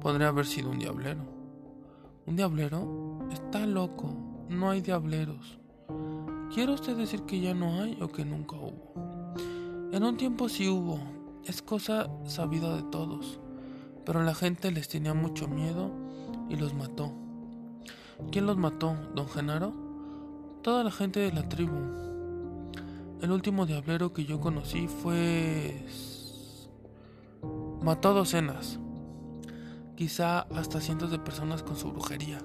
Podría 0.00 0.28
haber 0.28 0.46
sido 0.46 0.70
un 0.70 0.78
diablero. 0.78 1.20
¿Un 2.24 2.34
diablero? 2.34 3.28
Está 3.30 3.66
loco. 3.66 4.16
No 4.48 4.70
hay 4.70 4.80
diableros. 4.80 5.58
¿Quiere 6.54 6.72
usted 6.72 6.96
decir 6.96 7.24
que 7.24 7.40
ya 7.40 7.52
no 7.52 7.82
hay 7.82 7.98
o 8.00 8.08
que 8.08 8.24
nunca 8.24 8.56
hubo? 8.56 8.94
En 9.92 10.02
un 10.02 10.16
tiempo 10.16 10.48
sí 10.48 10.66
hubo. 10.66 10.98
Es 11.44 11.60
cosa 11.60 12.08
sabida 12.24 12.74
de 12.74 12.84
todos. 12.84 13.38
Pero 14.06 14.22
la 14.22 14.34
gente 14.34 14.72
les 14.72 14.88
tenía 14.88 15.12
mucho 15.12 15.46
miedo 15.46 15.90
y 16.48 16.56
los 16.56 16.72
mató. 16.72 17.12
¿Quién 18.32 18.46
los 18.46 18.56
mató, 18.56 18.96
don 19.14 19.28
Genaro? 19.28 19.74
Toda 20.62 20.84
la 20.84 20.90
gente 20.90 21.20
de 21.20 21.32
la 21.32 21.46
tribu. 21.50 21.76
El 23.20 23.30
último 23.30 23.66
diablero 23.66 24.14
que 24.14 24.24
yo 24.24 24.40
conocí 24.40 24.88
fue 24.88 25.84
Mató 27.82 28.12
docenas, 28.12 28.78
quizá 29.96 30.40
hasta 30.40 30.82
cientos 30.82 31.10
de 31.10 31.18
personas 31.18 31.62
con 31.62 31.76
su 31.76 31.90
brujería. 31.90 32.38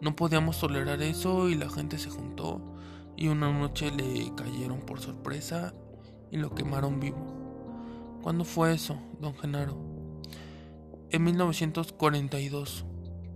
No 0.00 0.16
podíamos 0.16 0.58
tolerar 0.58 1.00
eso 1.02 1.48
y 1.48 1.54
la 1.54 1.70
gente 1.70 1.96
se 1.96 2.10
juntó 2.10 2.60
y 3.16 3.28
una 3.28 3.52
noche 3.52 3.92
le 3.92 4.34
cayeron 4.34 4.80
por 4.80 5.00
sorpresa 5.00 5.74
y 6.32 6.38
lo 6.38 6.56
quemaron 6.56 6.98
vivo. 6.98 8.18
¿Cuándo 8.20 8.44
fue 8.44 8.74
eso, 8.74 8.98
don 9.20 9.36
Genaro? 9.36 9.76
En 11.10 11.22
1942. 11.22 12.84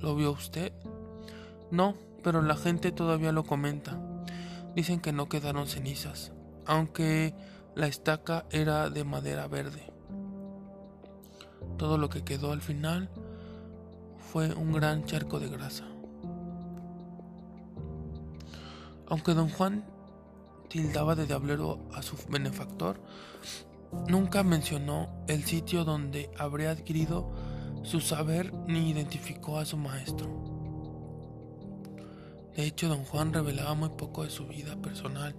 ¿Lo 0.00 0.16
vio 0.16 0.32
usted? 0.32 0.72
No, 1.70 1.94
pero 2.24 2.42
la 2.42 2.56
gente 2.56 2.90
todavía 2.90 3.30
lo 3.30 3.44
comenta. 3.44 3.96
Dicen 4.74 4.98
que 4.98 5.12
no 5.12 5.28
quedaron 5.28 5.68
cenizas, 5.68 6.32
aunque 6.66 7.32
la 7.76 7.86
estaca 7.86 8.44
era 8.50 8.90
de 8.90 9.04
madera 9.04 9.46
verde. 9.46 9.91
Todo 11.82 11.98
lo 11.98 12.08
que 12.08 12.22
quedó 12.22 12.52
al 12.52 12.60
final 12.60 13.10
fue 14.30 14.54
un 14.54 14.70
gran 14.70 15.04
charco 15.04 15.40
de 15.40 15.48
grasa. 15.48 15.84
Aunque 19.08 19.34
don 19.34 19.48
Juan 19.48 19.84
tildaba 20.68 21.16
de 21.16 21.26
diablero 21.26 21.80
a 21.92 22.02
su 22.02 22.16
benefactor, 22.28 23.00
nunca 24.06 24.44
mencionó 24.44 25.08
el 25.26 25.42
sitio 25.42 25.82
donde 25.84 26.30
habría 26.38 26.70
adquirido 26.70 27.32
su 27.82 28.00
saber 28.00 28.54
ni 28.68 28.88
identificó 28.90 29.58
a 29.58 29.64
su 29.64 29.76
maestro. 29.76 30.28
De 32.54 32.64
hecho, 32.64 32.86
don 32.88 33.02
Juan 33.02 33.32
revelaba 33.32 33.74
muy 33.74 33.88
poco 33.88 34.22
de 34.22 34.30
su 34.30 34.46
vida 34.46 34.76
personal. 34.76 35.34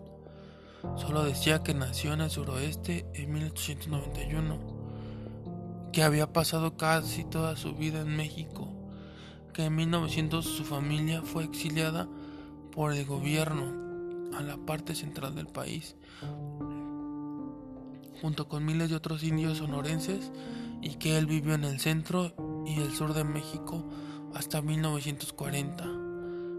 Solo 0.97 1.23
decía 1.23 1.63
que 1.63 1.73
nació 1.73 2.11
en 2.11 2.19
el 2.19 2.29
suroeste 2.29 3.05
en 3.13 3.31
1891, 3.31 4.72
que 5.93 6.01
había 6.01 6.33
pasado 6.33 6.75
casi 6.75 7.23
toda 7.23 7.55
su 7.55 7.75
vida 7.75 8.01
en 8.01 8.17
México, 8.17 8.67
que 9.53 9.65
en 9.65 9.75
1900 9.75 10.43
su 10.43 10.65
familia 10.65 11.21
fue 11.21 11.43
exiliada 11.43 12.09
por 12.71 12.93
el 12.93 13.05
gobierno 13.05 14.35
a 14.35 14.41
la 14.41 14.57
parte 14.57 14.95
central 14.95 15.35
del 15.35 15.45
país, 15.45 15.95
junto 18.21 18.47
con 18.49 18.65
miles 18.65 18.89
de 18.89 18.95
otros 18.95 19.23
indios 19.23 19.59
sonorenses, 19.59 20.31
y 20.81 20.95
que 20.95 21.15
él 21.19 21.27
vivió 21.27 21.53
en 21.53 21.63
el 21.63 21.79
centro 21.79 22.33
y 22.65 22.81
el 22.81 22.91
sur 22.91 23.13
de 23.13 23.23
México 23.23 23.87
hasta 24.33 24.63
1940. 24.63 25.85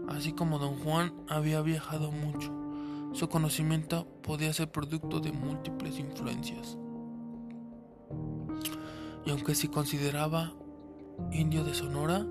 Así 0.07 0.31
como 0.31 0.59
don 0.59 0.79
Juan 0.79 1.13
había 1.27 1.61
viajado 1.61 2.09
mucho, 2.09 2.53
su 3.11 3.27
conocimiento 3.27 4.07
podía 4.23 4.53
ser 4.53 4.71
producto 4.71 5.19
de 5.19 5.33
múltiples 5.33 5.99
influencias. 5.99 6.77
Y 9.25 9.31
aunque 9.31 9.55
se 9.55 9.69
consideraba 9.69 10.53
indio 11.31 11.63
de 11.63 11.73
Sonora, 11.73 12.25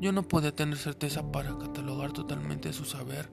yo 0.00 0.12
no 0.12 0.22
podía 0.22 0.54
tener 0.54 0.78
certeza 0.78 1.30
para 1.30 1.56
catalogar 1.58 2.12
totalmente 2.12 2.72
su 2.72 2.84
saber 2.84 3.30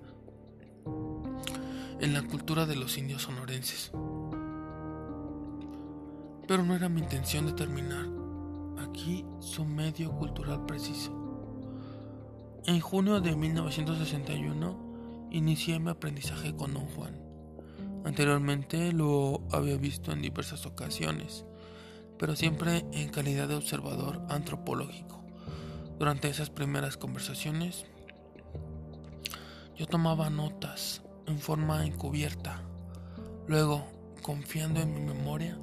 en 2.00 2.14
la 2.14 2.22
cultura 2.24 2.66
de 2.66 2.76
los 2.76 2.98
indios 2.98 3.24
sonorenses. 3.24 3.92
Pero 6.48 6.64
no 6.64 6.76
era 6.76 6.90
mi 6.90 7.02
intención 7.02 7.46
determinar 7.46 8.06
aquí 8.80 9.26
su 9.40 9.66
medio 9.66 10.12
cultural 10.12 10.66
preciso. 10.66 11.12
En 12.66 12.80
junio 12.80 13.22
de 13.22 13.36
1961 13.36 15.30
inicié 15.32 15.80
mi 15.80 15.90
aprendizaje 15.90 16.56
con 16.56 16.74
Don 16.74 16.86
Juan. 16.88 17.18
Anteriormente 18.06 18.94
lo 18.94 19.42
había 19.52 19.78
visto 19.78 20.12
en 20.12 20.22
diversas 20.22 20.66
ocasiones, 20.66 21.46
pero 22.18 22.36
siempre 22.36 22.86
en 22.92 23.10
calidad 23.10 23.48
de 23.48 23.56
observador 23.56 24.22
antropológico. 24.30 25.24
Durante 26.00 26.30
esas 26.30 26.50
primeras 26.50 26.98
conversaciones 26.98 27.86
yo 29.76 29.86
tomaba 29.86 30.30
notas 30.30 31.04
en 31.28 31.40
forma 31.40 31.86
encubierta. 31.86 32.62
Luego, 33.48 33.86
confiando 34.22 34.80
en 34.82 34.94
mi 34.94 35.02
memoria, 35.02 35.58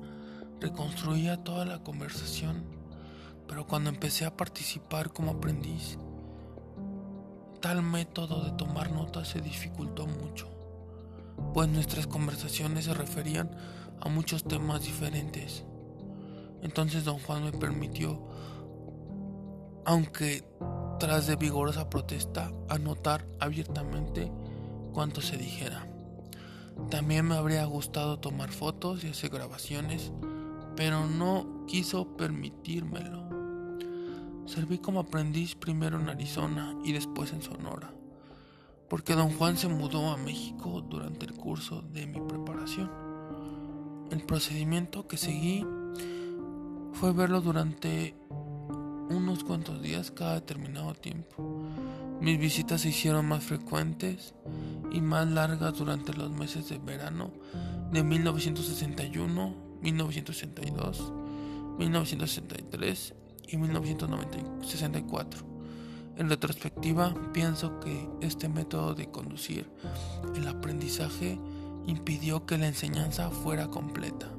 reconstruía 0.61 1.43
toda 1.43 1.65
la 1.65 1.83
conversación, 1.83 2.65
pero 3.49 3.67
cuando 3.67 3.91
empecé 3.91 4.25
a 4.25 4.37
participar 4.37 5.13
como 5.13 5.33
aprendiz, 5.33 5.99
tal 7.61 7.83
método 7.83 8.45
de 8.45 8.53
tomar 8.53 8.93
notas 8.93 9.29
se 9.29 9.41
dificultó 9.41 10.07
mucho, 10.07 10.49
pues 11.53 11.69
nuestras 11.69 12.07
conversaciones 12.07 12.85
se 12.85 12.95
referían 12.95 13.51
a 14.01 14.09
muchos 14.09 14.45
temas 14.45 14.85
diferentes. 14.85 15.65
Entonces 16.65 17.05
don 17.05 17.19
Juan 17.19 17.45
me 17.45 17.53
permitió, 17.53 18.19
aunque 19.85 20.43
tras 20.99 21.27
de 21.27 21.37
vigorosa 21.37 21.91
protesta, 21.91 22.51
anotar 22.71 23.27
abiertamente 23.39 24.33
cuanto 24.95 25.21
se 25.21 25.37
dijera. 25.37 25.87
También 26.89 27.27
me 27.29 27.35
habría 27.35 27.67
gustado 27.67 28.19
tomar 28.19 28.51
fotos 28.51 29.05
y 29.05 29.09
hacer 29.09 29.29
grabaciones, 29.29 30.11
pero 30.75 31.07
no 31.07 31.67
quiso 31.67 32.17
permitírmelo. 32.17 33.29
Serví 34.47 34.79
como 34.79 35.01
aprendiz 35.01 35.55
primero 35.55 36.01
en 36.01 36.09
Arizona 36.09 36.75
y 36.83 36.93
después 36.93 37.33
en 37.35 37.43
Sonora, 37.43 37.93
porque 38.89 39.15
don 39.15 39.31
Juan 39.37 39.59
se 39.59 39.69
mudó 39.69 40.11
a 40.11 40.17
México 40.17 40.81
durante 40.81 41.27
el 41.27 41.35
curso 41.35 41.83
de 41.83 42.07
mi 42.07 42.21
preparación. 42.21 42.91
El 44.11 44.23
procedimiento 44.25 45.07
que 45.07 45.19
seguí 45.19 45.67
fue 46.95 47.13
verlo 47.13 47.41
durante 47.41 48.17
unos 49.11 49.45
cuantos 49.45 49.83
días 49.83 50.11
cada 50.11 50.35
determinado 50.35 50.95
tiempo. 50.95 51.69
Mis 52.21 52.39
visitas 52.39 52.83
se 52.83 52.89
hicieron 52.91 53.27
más 53.27 53.45
frecuentes 53.45 54.35
y 54.93 55.01
más 55.01 55.29
largas 55.29 55.77
durante 55.77 56.15
los 56.15 56.31
meses 56.31 56.69
de 56.69 56.79
verano 56.79 57.33
de 57.93 58.03
1961, 58.03 59.55
1962, 59.83 61.13
1963 61.79 63.15
y 63.49 63.57
1964. 63.57 65.55
En 66.17 66.29
retrospectiva, 66.29 67.13
pienso 67.33 67.81
que 67.81 68.09
este 68.21 68.49
método 68.49 68.95
de 68.95 69.11
conducir 69.11 69.69
el 70.37 70.47
aprendizaje 70.47 71.41
impidió 71.87 72.47
que 72.47 72.57
la 72.57 72.69
enseñanza 72.69 73.31
fuera 73.31 73.67
completa. 73.67 74.31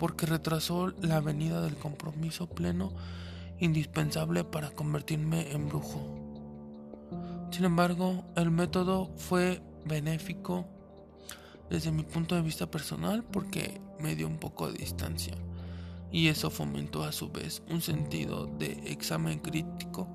Porque 0.00 0.24
retrasó 0.24 0.94
la 1.02 1.20
venida 1.20 1.60
del 1.60 1.76
compromiso 1.76 2.48
pleno 2.48 2.90
indispensable 3.58 4.44
para 4.44 4.70
convertirme 4.70 5.52
en 5.52 5.68
brujo. 5.68 6.00
Sin 7.50 7.66
embargo, 7.66 8.24
el 8.34 8.50
método 8.50 9.10
fue 9.18 9.60
benéfico 9.84 10.64
desde 11.68 11.92
mi 11.92 12.02
punto 12.02 12.34
de 12.34 12.40
vista 12.40 12.70
personal 12.70 13.22
porque 13.24 13.78
me 14.00 14.16
dio 14.16 14.26
un 14.26 14.38
poco 14.38 14.72
de 14.72 14.78
distancia 14.78 15.34
y 16.10 16.28
eso 16.28 16.48
fomentó 16.48 17.04
a 17.04 17.12
su 17.12 17.30
vez 17.30 17.62
un 17.68 17.82
sentido 17.82 18.46
de 18.46 18.80
examen 18.86 19.38
crítico 19.38 20.08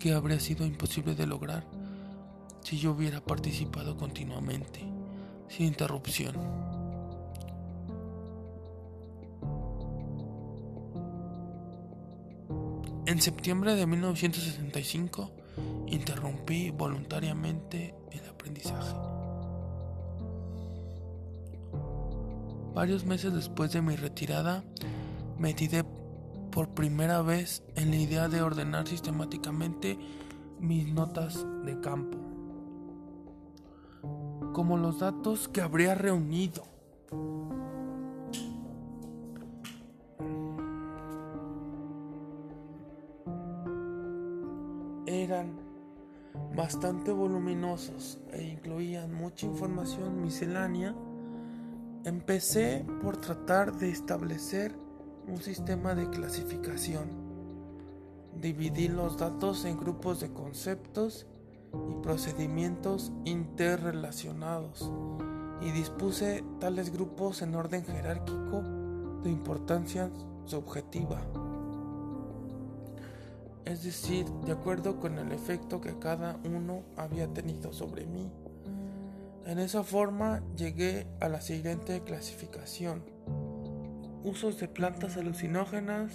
que 0.00 0.14
habría 0.14 0.40
sido 0.40 0.66
imposible 0.66 1.14
de 1.14 1.28
lograr 1.28 1.64
si 2.64 2.76
yo 2.76 2.90
hubiera 2.90 3.20
participado 3.20 3.96
continuamente, 3.96 4.80
sin 5.48 5.66
interrupción. 5.66 6.71
En 13.12 13.20
septiembre 13.20 13.74
de 13.74 13.86
1965 13.86 15.30
interrumpí 15.88 16.70
voluntariamente 16.70 17.94
el 18.10 18.26
aprendizaje. 18.26 18.96
Varios 22.72 23.04
meses 23.04 23.34
después 23.34 23.70
de 23.72 23.82
mi 23.82 23.96
retirada, 23.96 24.64
me 25.38 25.52
tiré 25.52 25.84
por 26.50 26.70
primera 26.70 27.20
vez 27.20 27.62
en 27.74 27.90
la 27.90 27.96
idea 27.96 28.28
de 28.28 28.40
ordenar 28.40 28.88
sistemáticamente 28.88 29.98
mis 30.58 30.90
notas 30.90 31.44
de 31.66 31.78
campo, 31.82 32.16
como 34.54 34.78
los 34.78 35.00
datos 35.00 35.48
que 35.48 35.60
habría 35.60 35.94
reunido 35.94 36.71
bastante 46.62 47.10
voluminosos 47.10 48.20
e 48.30 48.40
incluían 48.44 49.12
mucha 49.12 49.46
información 49.46 50.22
miscelánea, 50.22 50.94
empecé 52.04 52.86
por 53.02 53.16
tratar 53.16 53.76
de 53.78 53.90
establecer 53.90 54.72
un 55.26 55.42
sistema 55.42 55.96
de 55.96 56.08
clasificación. 56.08 57.08
Dividí 58.40 58.86
los 58.86 59.18
datos 59.18 59.64
en 59.64 59.76
grupos 59.76 60.20
de 60.20 60.32
conceptos 60.32 61.26
y 61.90 62.00
procedimientos 62.00 63.10
interrelacionados 63.24 64.88
y 65.62 65.72
dispuse 65.72 66.44
tales 66.60 66.92
grupos 66.92 67.42
en 67.42 67.56
orden 67.56 67.84
jerárquico 67.84 68.62
de 69.24 69.30
importancia 69.30 70.12
subjetiva 70.44 71.26
es 73.64 73.84
decir, 73.84 74.26
de 74.44 74.52
acuerdo 74.52 74.98
con 74.98 75.18
el 75.18 75.32
efecto 75.32 75.80
que 75.80 75.98
cada 75.98 76.38
uno 76.44 76.82
había 76.96 77.28
tenido 77.28 77.72
sobre 77.72 78.06
mí. 78.06 78.30
En 79.44 79.58
esa 79.58 79.82
forma 79.82 80.42
llegué 80.56 81.06
a 81.20 81.28
la 81.28 81.40
siguiente 81.40 82.02
clasificación. 82.02 83.02
Usos 84.24 84.58
de 84.60 84.68
plantas 84.68 85.16
alucinógenas, 85.16 86.12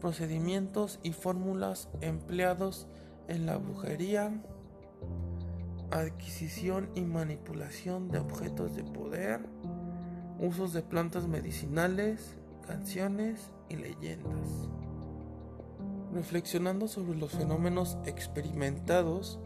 procedimientos 0.00 0.98
y 1.02 1.12
fórmulas 1.12 1.88
empleados 2.00 2.88
en 3.28 3.46
la 3.46 3.56
brujería, 3.56 4.42
adquisición 5.90 6.90
y 6.94 7.02
manipulación 7.02 8.10
de 8.10 8.18
objetos 8.18 8.74
de 8.74 8.82
poder, 8.82 9.40
usos 10.40 10.72
de 10.72 10.82
plantas 10.82 11.28
medicinales, 11.28 12.34
canciones 12.66 13.52
y 13.68 13.76
leyendas. 13.76 14.68
Reflexionando 16.14 16.86
sobre 16.86 17.18
los 17.18 17.32
fenómenos 17.32 17.98
experimentados, 18.06 19.40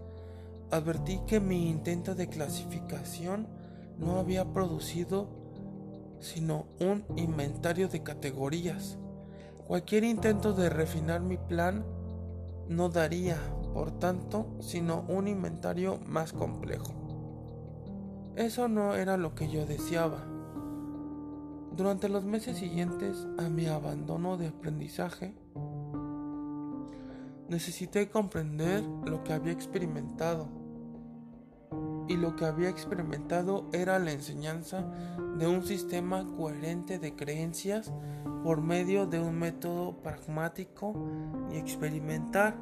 advertí 0.70 1.18
que 1.26 1.40
mi 1.40 1.70
intento 1.70 2.14
de 2.14 2.28
clasificación 2.28 3.48
no 3.96 4.18
había 4.18 4.52
producido 4.52 5.28
sino 6.20 6.66
un 6.78 7.04
inventario 7.16 7.88
de 7.88 8.02
categorías. 8.02 8.98
Cualquier 9.66 10.04
intento 10.04 10.52
de 10.52 10.68
refinar 10.68 11.22
mi 11.22 11.38
plan 11.38 11.86
no 12.68 12.90
daría, 12.90 13.38
por 13.72 13.98
tanto, 13.98 14.54
sino 14.60 15.06
un 15.08 15.26
inventario 15.26 15.98
más 16.06 16.34
complejo. 16.34 16.92
Eso 18.36 18.68
no 18.68 18.94
era 18.94 19.16
lo 19.16 19.34
que 19.34 19.48
yo 19.48 19.64
deseaba. 19.64 20.26
Durante 21.74 22.10
los 22.10 22.24
meses 22.24 22.58
siguientes 22.58 23.26
a 23.38 23.48
mi 23.48 23.66
abandono 23.66 24.36
de 24.36 24.48
aprendizaje, 24.48 25.34
necesité 27.48 28.08
comprender 28.08 28.82
lo 28.82 29.24
que 29.24 29.32
había 29.32 29.52
experimentado. 29.52 30.48
Y 32.08 32.16
lo 32.16 32.36
que 32.36 32.46
había 32.46 32.70
experimentado 32.70 33.68
era 33.72 33.98
la 33.98 34.12
enseñanza 34.12 34.90
de 35.36 35.46
un 35.46 35.62
sistema 35.64 36.26
coherente 36.36 36.98
de 36.98 37.14
creencias 37.14 37.92
por 38.42 38.62
medio 38.62 39.06
de 39.06 39.20
un 39.20 39.38
método 39.38 40.02
pragmático 40.02 40.94
y 41.52 41.56
experimentar. 41.56 42.56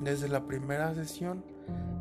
Desde 0.00 0.28
la 0.28 0.46
primera 0.46 0.92
sesión 0.94 1.44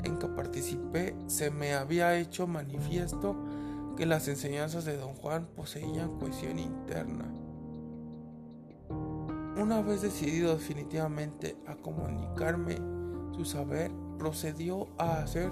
en 0.04 0.18
que 0.18 0.28
participé 0.28 1.16
se 1.28 1.52
me 1.52 1.74
había 1.74 2.18
hecho 2.18 2.48
manifiesto 2.48 3.36
que 3.96 4.06
las 4.06 4.28
enseñanzas 4.28 4.86
de 4.86 4.98
don 4.98 5.14
Juan 5.14 5.48
poseían 5.56 6.18
cohesión 6.20 6.60
interna. 6.60 7.32
Una 9.58 9.82
vez 9.82 10.02
decidido 10.02 10.54
definitivamente 10.54 11.56
a 11.66 11.76
comunicarme 11.76 12.76
su 13.34 13.46
saber, 13.46 13.90
procedió 14.18 14.90
a 14.98 15.22
hacer 15.22 15.50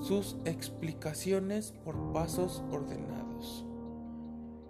sus 0.00 0.38
explicaciones 0.46 1.74
por 1.84 2.12
pasos 2.14 2.62
ordenados. 2.70 3.66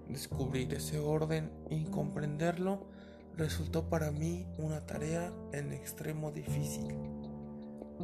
Descubrir 0.09 0.75
ese 0.75 0.99
orden 0.99 1.53
y 1.71 1.85
comprenderlo 1.85 2.89
resultó 3.37 3.89
para 3.89 4.11
mí 4.11 4.49
una 4.59 4.85
tarea 4.85 5.33
en 5.53 5.73
extremo 5.73 6.33
difícil. 6.33 6.93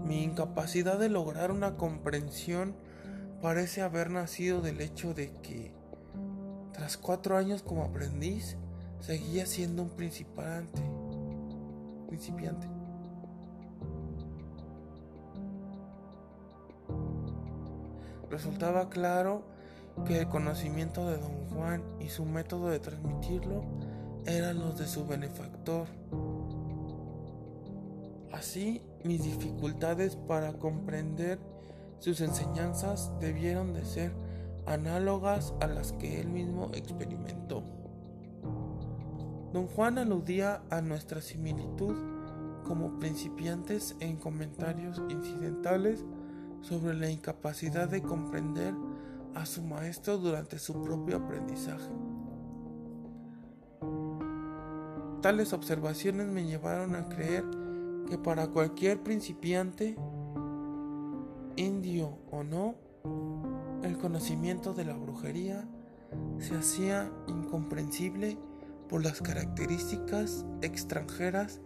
Mi 0.07 0.23
incapacidad 0.23 0.97
de 0.97 1.09
lograr 1.09 1.51
una 1.51 1.77
comprensión 1.77 2.77
parece 3.41 3.83
haber 3.83 4.11
nacido 4.11 4.61
del 4.61 4.81
hecho 4.81 5.13
de 5.13 5.33
que, 5.43 5.75
tras 6.73 6.97
cuatro 6.97 7.37
años 7.37 7.63
como 7.63 7.83
aprendiz, 7.83 8.57
seguía 9.03 9.47
siendo 9.47 9.83
un 9.83 9.91
principiante. 9.91 10.81
principiante. 12.07 12.69
Resultaba 18.31 18.89
claro 18.89 19.43
que 20.07 20.21
el 20.21 20.29
conocimiento 20.29 21.07
de 21.11 21.19
don 21.19 21.49
Juan 21.49 21.83
y 22.01 22.09
su 22.09 22.25
método 22.25 22.69
de 22.69 22.79
transmitirlo 22.79 23.63
eran 24.25 24.61
los 24.61 24.79
de 24.79 24.87
su 24.87 25.07
benefactor. 25.07 25.87
Así, 28.33 28.83
mis 29.05 29.23
dificultades 29.25 30.17
para 30.17 30.53
comprender 30.55 31.39
sus 31.99 32.21
enseñanzas 32.21 33.13
debieron 33.21 33.75
de 33.75 33.85
ser 33.85 34.13
análogas 34.67 35.55
a 35.61 35.67
las 35.67 35.93
que 35.93 36.21
él 36.21 36.29
mismo 36.29 36.71
experimentó. 36.75 37.82
Don 39.53 39.67
Juan 39.67 39.99
aludía 39.99 40.63
a 40.71 40.81
nuestra 40.81 41.21
similitud 41.21 41.95
como 42.65 42.99
principiantes 42.99 43.97
en 44.01 44.17
comentarios 44.17 45.03
incidentales 45.11 46.05
sobre 46.63 46.95
la 46.95 47.11
incapacidad 47.11 47.89
de 47.89 48.03
comprender 48.03 48.73
a 49.35 49.45
su 49.45 49.63
maestro 49.63 50.17
durante 50.17 50.59
su 50.59 50.81
propio 50.83 51.19
aprendizaje. 51.19 51.91
Tales 55.21 55.53
observaciones 55.53 56.29
me 56.29 56.45
llevaron 56.45 56.97
a 56.97 57.09
creer 57.09 57.45
que 58.09 58.19
para 58.19 58.49
cualquier 58.49 59.03
principiante 59.03 59.97
indio 61.57 62.19
o 62.31 62.43
no, 62.43 62.75
el 63.83 63.99
conocimiento 63.99 64.73
de 64.73 64.85
la 64.85 64.95
brujería 64.95 65.69
se 66.39 66.55
hacía 66.57 67.11
incomprensible 67.27 68.39
por 68.93 69.03
las 69.03 69.23
características 69.23 70.45
extranjeras 70.61 71.63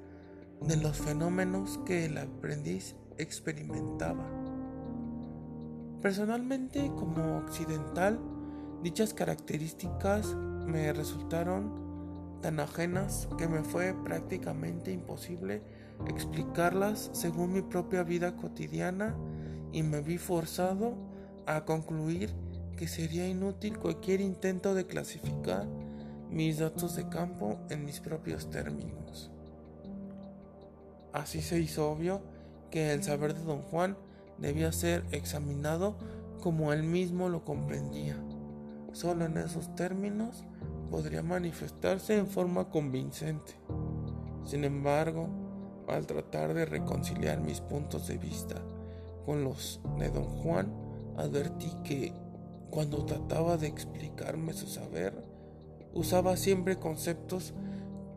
de 0.60 0.76
los 0.76 0.96
fenómenos 0.96 1.80
que 1.84 2.04
el 2.04 2.18
aprendiz 2.18 2.94
experimentaba. 3.18 4.24
Personalmente, 6.00 6.88
como 6.94 7.38
occidental, 7.38 8.20
dichas 8.84 9.12
características 9.12 10.36
me 10.36 10.92
resultaron 10.92 12.38
tan 12.42 12.60
ajenas 12.60 13.26
que 13.36 13.48
me 13.48 13.64
fue 13.64 13.92
prácticamente 14.04 14.92
imposible 14.92 15.62
explicarlas 16.06 17.10
según 17.12 17.54
mi 17.54 17.62
propia 17.62 18.04
vida 18.04 18.36
cotidiana 18.36 19.16
y 19.72 19.82
me 19.82 20.00
vi 20.00 20.18
forzado 20.18 20.94
a 21.44 21.64
concluir 21.64 22.30
que 22.76 22.86
sería 22.86 23.26
inútil 23.26 23.80
cualquier 23.80 24.20
intento 24.20 24.76
de 24.76 24.86
clasificar 24.86 25.66
mis 26.30 26.58
datos 26.58 26.96
de 26.96 27.08
campo 27.08 27.58
en 27.70 27.84
mis 27.84 28.00
propios 28.00 28.50
términos. 28.50 29.30
Así 31.12 31.40
se 31.40 31.58
hizo 31.58 31.90
obvio 31.90 32.20
que 32.70 32.92
el 32.92 33.02
saber 33.02 33.34
de 33.34 33.42
don 33.42 33.62
Juan 33.62 33.96
debía 34.38 34.72
ser 34.72 35.04
examinado 35.12 35.96
como 36.42 36.72
él 36.72 36.82
mismo 36.82 37.28
lo 37.28 37.44
comprendía. 37.44 38.16
Solo 38.92 39.24
en 39.24 39.36
esos 39.38 39.74
términos 39.74 40.44
podría 40.90 41.22
manifestarse 41.22 42.16
en 42.16 42.26
forma 42.26 42.70
convincente. 42.70 43.54
Sin 44.44 44.64
embargo, 44.64 45.28
al 45.88 46.06
tratar 46.06 46.54
de 46.54 46.66
reconciliar 46.66 47.40
mis 47.40 47.60
puntos 47.60 48.08
de 48.08 48.18
vista 48.18 48.56
con 49.24 49.42
los 49.42 49.80
de 49.98 50.10
don 50.10 50.24
Juan, 50.24 50.72
advertí 51.16 51.72
que 51.82 52.12
cuando 52.70 53.04
trataba 53.04 53.56
de 53.56 53.68
explicarme 53.68 54.52
su 54.52 54.66
saber, 54.66 55.24
usaba 55.96 56.36
siempre 56.36 56.78
conceptos 56.78 57.54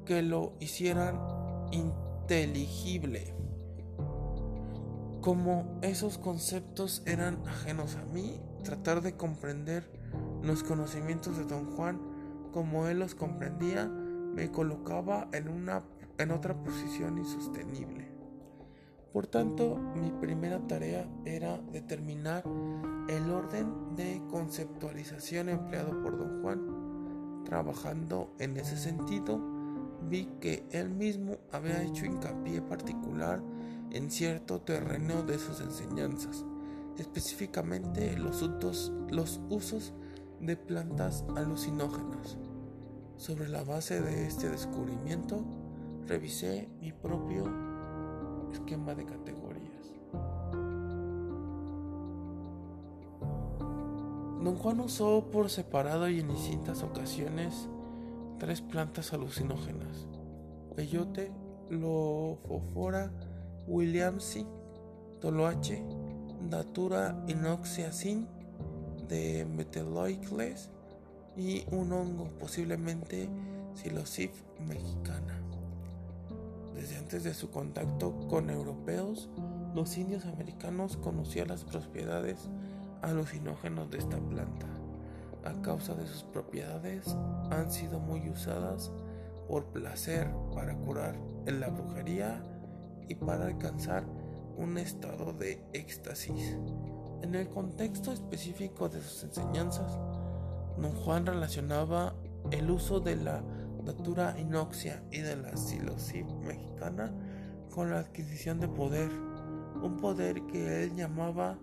que 0.05 0.21
lo 0.21 0.53
hicieran 0.59 1.19
inteligible. 1.71 3.33
Como 5.21 5.79
esos 5.81 6.17
conceptos 6.17 7.03
eran 7.05 7.41
ajenos 7.47 7.95
a 7.95 8.05
mí, 8.05 8.39
tratar 8.63 9.01
de 9.01 9.15
comprender 9.15 9.89
los 10.43 10.63
conocimientos 10.63 11.37
de 11.37 11.45
don 11.45 11.75
Juan 11.75 11.99
como 12.51 12.87
él 12.87 12.99
los 12.99 13.15
comprendía 13.15 13.85
me 13.87 14.51
colocaba 14.51 15.27
en, 15.33 15.49
una, 15.49 15.83
en 16.17 16.31
otra 16.31 16.55
posición 16.63 17.17
insostenible. 17.17 18.09
Por 19.13 19.27
tanto, 19.27 19.77
mi 19.95 20.11
primera 20.11 20.59
tarea 20.67 21.07
era 21.25 21.57
determinar 21.71 22.43
el 23.07 23.31
orden 23.31 23.95
de 23.95 24.21
conceptualización 24.29 25.49
empleado 25.49 26.01
por 26.01 26.17
don 26.17 26.41
Juan. 26.41 26.78
Trabajando 27.49 28.31
en 28.37 28.57
ese 28.57 28.77
sentido, 28.77 29.41
vi 30.07 30.25
que 30.39 30.67
él 30.69 30.91
mismo 30.91 31.37
había 31.51 31.81
hecho 31.81 32.05
hincapié 32.05 32.61
particular 32.61 33.41
en 33.91 34.11
cierto 34.11 34.61
terreno 34.61 35.23
de 35.23 35.39
sus 35.39 35.59
enseñanzas, 35.59 36.45
específicamente 36.99 38.15
los 38.17 38.43
usos, 38.43 38.93
los 39.09 39.41
usos 39.49 39.95
de 40.39 40.57
plantas 40.57 41.25
alucinógenas. 41.35 42.37
Sobre 43.17 43.49
la 43.49 43.63
base 43.63 43.99
de 43.99 44.27
este 44.27 44.47
descubrimiento, 44.47 45.43
revisé 46.05 46.69
mi 46.79 46.91
propio 46.91 47.45
esquema 48.53 48.93
de 48.93 49.05
categorías. 49.05 49.38
Don 54.41 54.55
Juan 54.55 54.79
usó 54.79 55.25
por 55.31 55.49
separado 55.49 56.07
y 56.09 56.21
en 56.21 56.29
distintas 56.29 56.81
ocasiones 56.81 57.67
tres 58.39 58.61
plantas 58.61 59.11
alucinógenas: 59.11 60.07
peyote, 60.77 61.31
lofofora 61.69 63.11
williamsi, 63.67 64.47
toloache, 65.19 65.83
datura 66.49 67.21
inoxiacin 67.27 68.27
de 69.09 69.45
Meteloicles 69.45 70.69
y 71.35 71.65
un 71.71 71.91
hongo, 71.91 72.29
posiblemente 72.39 73.29
Psilocif 73.75 74.31
mexicana. 74.65 75.41
Desde 76.73 76.95
antes 76.97 77.25
de 77.25 77.33
su 77.33 77.49
contacto 77.49 78.27
con 78.29 78.49
europeos, 78.49 79.27
los 79.75 79.97
indios 79.97 80.25
americanos 80.25 80.95
conocían 80.95 81.49
las 81.49 81.65
propiedades 81.65 82.49
alucinógenos 83.01 83.89
de 83.89 83.97
esta 83.97 84.17
planta. 84.17 84.67
A 85.45 85.61
causa 85.61 85.95
de 85.95 86.05
sus 86.05 86.23
propiedades 86.23 87.15
han 87.49 87.71
sido 87.71 87.99
muy 87.99 88.29
usadas 88.29 88.91
por 89.47 89.65
placer 89.67 90.29
para 90.53 90.75
curar 90.75 91.15
en 91.45 91.59
la 91.59 91.69
brujería 91.69 92.43
y 93.07 93.15
para 93.15 93.45
alcanzar 93.45 94.05
un 94.57 94.77
estado 94.77 95.33
de 95.33 95.63
éxtasis. 95.73 96.57
En 97.21 97.35
el 97.35 97.49
contexto 97.49 98.11
específico 98.11 98.89
de 98.89 99.01
sus 99.01 99.23
enseñanzas, 99.23 99.97
don 100.77 100.91
Juan 100.91 101.25
relacionaba 101.25 102.13
el 102.51 102.69
uso 102.69 102.99
de 102.99 103.15
la 103.15 103.41
datura 103.83 104.35
inoxia 104.37 105.03
y 105.11 105.19
de 105.19 105.35
la 105.35 105.55
psilocib 105.55 106.25
mexicana 106.41 107.11
con 107.73 107.89
la 107.89 107.99
adquisición 107.99 108.59
de 108.59 108.67
poder, 108.67 109.09
un 109.81 109.97
poder 109.97 110.43
que 110.47 110.83
él 110.83 110.95
llamaba 110.95 111.57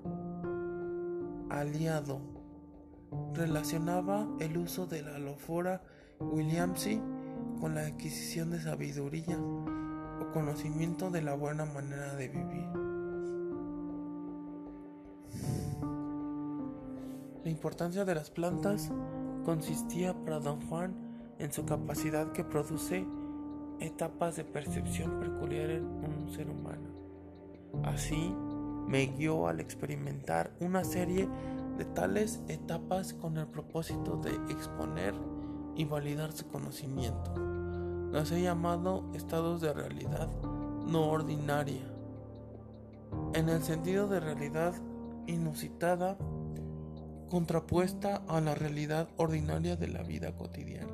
aliado. 1.51 2.21
Relacionaba 3.35 4.27
el 4.41 4.57
uso 4.57 4.87
de 4.87 5.03
la 5.03 5.17
alofora 5.17 5.83
williamsi 6.21 7.01
con 7.61 7.75
la 7.75 7.87
adquisición 7.87 8.51
de 8.51 8.61
sabiduría 8.61 9.39
o 9.39 10.33
conocimiento 10.33 11.11
de 11.11 11.23
la 11.23 11.35
buena 11.35 11.65
manera 11.65 12.15
de 12.15 12.29
vivir. 12.29 12.67
La 17.45 17.51
importancia 17.51 18.05
de 18.05 18.15
las 18.15 18.31
plantas 18.31 18.91
consistía 19.45 20.15
para 20.25 20.41
don 20.41 20.61
Juan 20.69 20.95
en 21.39 21.53
su 21.53 21.65
capacidad 21.65 22.33
que 22.33 22.43
produce 22.43 23.07
etapas 23.79 24.37
de 24.37 24.45
percepción 24.45 25.21
peculiar 25.21 25.71
en 25.71 25.85
un 25.85 26.29
ser 26.31 26.51
humano. 26.51 26.89
Así, 27.85 28.35
me 28.87 29.07
guió 29.07 29.49
al 29.49 29.61
experimentar 29.61 30.51
una 30.61 30.85
serie 30.85 31.29
de 31.77 31.85
tales 31.85 32.40
etapas 32.49 33.14
con 33.14 33.37
el 33.37 33.46
propósito 33.46 34.16
de 34.16 34.31
exponer 34.53 35.14
y 35.75 35.85
validar 35.85 36.33
su 36.33 36.46
conocimiento. 36.49 37.35
Los 38.12 38.31
he 38.33 38.42
llamado 38.42 39.05
estados 39.14 39.61
de 39.61 39.72
realidad 39.72 40.29
no 40.87 41.11
ordinaria, 41.11 41.83
en 43.35 43.49
el 43.49 43.62
sentido 43.62 44.09
de 44.09 44.20
realidad 44.20 44.75
inusitada 45.27 46.16
contrapuesta 47.29 48.22
a 48.29 48.40
la 48.40 48.55
realidad 48.55 49.09
ordinaria 49.16 49.77
de 49.77 49.88
la 49.88 50.03
vida 50.03 50.33
cotidiana. 50.37 50.92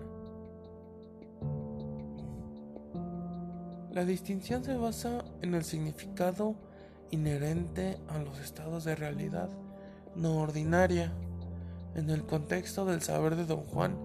La 3.91 4.07
distinción 4.07 4.65
se 4.65 4.75
basa 4.75 5.23
en 5.43 5.55
el 5.55 5.65
significado 5.65 6.57
inherente 7.13 7.99
a 8.09 8.19
los 8.19 8.41
estados 8.41 8.85
de 8.85 8.97
realidad 8.97 9.49
no 10.17 10.39
ordinaria. 10.39 11.13
En 11.95 12.11
el 12.11 12.25
contexto 12.25 12.85
del 12.85 13.03
saber 13.03 13.37
de 13.37 13.45
don 13.45 13.61
Juan 13.61 13.97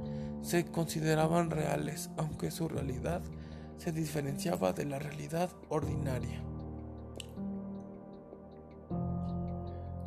se 0.42 0.66
consideraban 0.66 1.50
reales, 1.50 2.10
aunque 2.18 2.52
su 2.52 2.68
realidad 2.68 3.22
se 3.78 3.92
diferenciaba 3.92 4.74
de 4.74 4.86
la 4.86 5.00
realidad 5.00 5.50
ordinaria. 5.70 6.44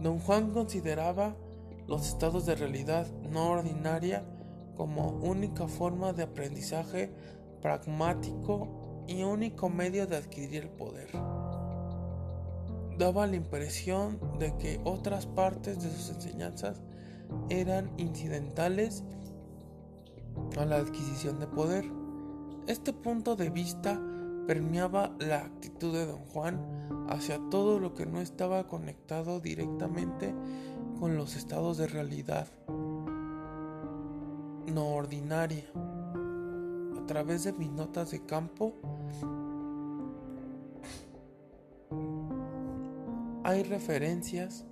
Don 0.00 0.18
Juan 0.18 0.50
consideraba 0.50 1.34
los 1.86 2.06
estados 2.06 2.46
de 2.46 2.54
realidad 2.54 3.06
no 3.30 3.50
ordinaria 3.50 4.24
como 4.76 5.08
única 5.08 5.68
forma 5.68 6.12
de 6.12 6.22
aprendizaje 6.22 7.12
pragmático 7.60 9.04
y 9.06 9.22
único 9.22 9.68
medio 9.68 10.06
de 10.06 10.16
adquirir 10.16 10.62
el 10.62 10.70
poder. 10.70 11.08
Daba 13.00 13.26
la 13.26 13.36
impresión 13.36 14.20
de 14.38 14.54
que 14.58 14.78
otras 14.84 15.24
partes 15.24 15.82
de 15.82 15.90
sus 15.90 16.10
enseñanzas 16.10 16.82
eran 17.48 17.90
incidentales 17.96 19.04
a 20.58 20.66
la 20.66 20.76
adquisición 20.76 21.40
de 21.40 21.46
poder. 21.46 21.86
Este 22.66 22.92
punto 22.92 23.36
de 23.36 23.48
vista 23.48 23.98
permeaba 24.46 25.16
la 25.18 25.46
actitud 25.46 25.94
de 25.94 26.04
don 26.04 26.26
Juan 26.26 26.60
hacia 27.08 27.40
todo 27.48 27.80
lo 27.80 27.94
que 27.94 28.04
no 28.04 28.20
estaba 28.20 28.66
conectado 28.66 29.40
directamente 29.40 30.34
con 30.98 31.16
los 31.16 31.36
estados 31.36 31.78
de 31.78 31.86
realidad 31.86 32.48
no 34.66 34.88
ordinaria. 34.88 35.64
A 37.02 37.06
través 37.06 37.44
de 37.44 37.54
mis 37.54 37.70
notas 37.70 38.10
de 38.10 38.26
campo 38.26 38.74
hay 43.50 43.64
referencias 43.64 44.64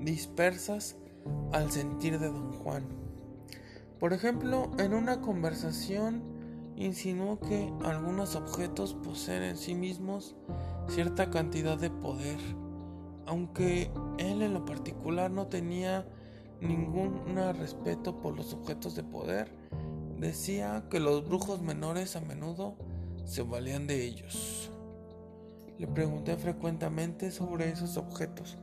dispersas 0.00 0.96
al 1.52 1.70
sentir 1.70 2.18
de 2.18 2.26
don 2.26 2.52
Juan. 2.54 2.84
Por 4.00 4.12
ejemplo, 4.12 4.72
en 4.80 4.94
una 4.94 5.20
conversación 5.20 6.24
insinuó 6.74 7.38
que 7.38 7.72
algunos 7.84 8.34
objetos 8.34 8.94
poseen 8.94 9.44
en 9.44 9.56
sí 9.56 9.76
mismos 9.76 10.34
cierta 10.88 11.30
cantidad 11.30 11.78
de 11.78 11.90
poder, 11.90 12.40
aunque 13.26 13.92
él 14.18 14.42
en 14.42 14.54
lo 14.54 14.64
particular 14.64 15.30
no 15.30 15.46
tenía 15.46 16.04
ningún 16.60 17.36
respeto 17.56 18.20
por 18.20 18.34
los 18.34 18.54
objetos 18.54 18.96
de 18.96 19.04
poder, 19.04 19.56
decía 20.18 20.84
que 20.90 20.98
los 20.98 21.28
brujos 21.28 21.62
menores 21.62 22.16
a 22.16 22.20
menudo 22.20 22.74
se 23.24 23.42
valían 23.42 23.86
de 23.86 24.04
ellos. 24.04 24.70
Le 25.78 25.86
pregunté 25.86 26.36
frecuentemente 26.36 27.30
sobre 27.30 27.70
esos 27.70 27.96
objetos, 27.96 28.58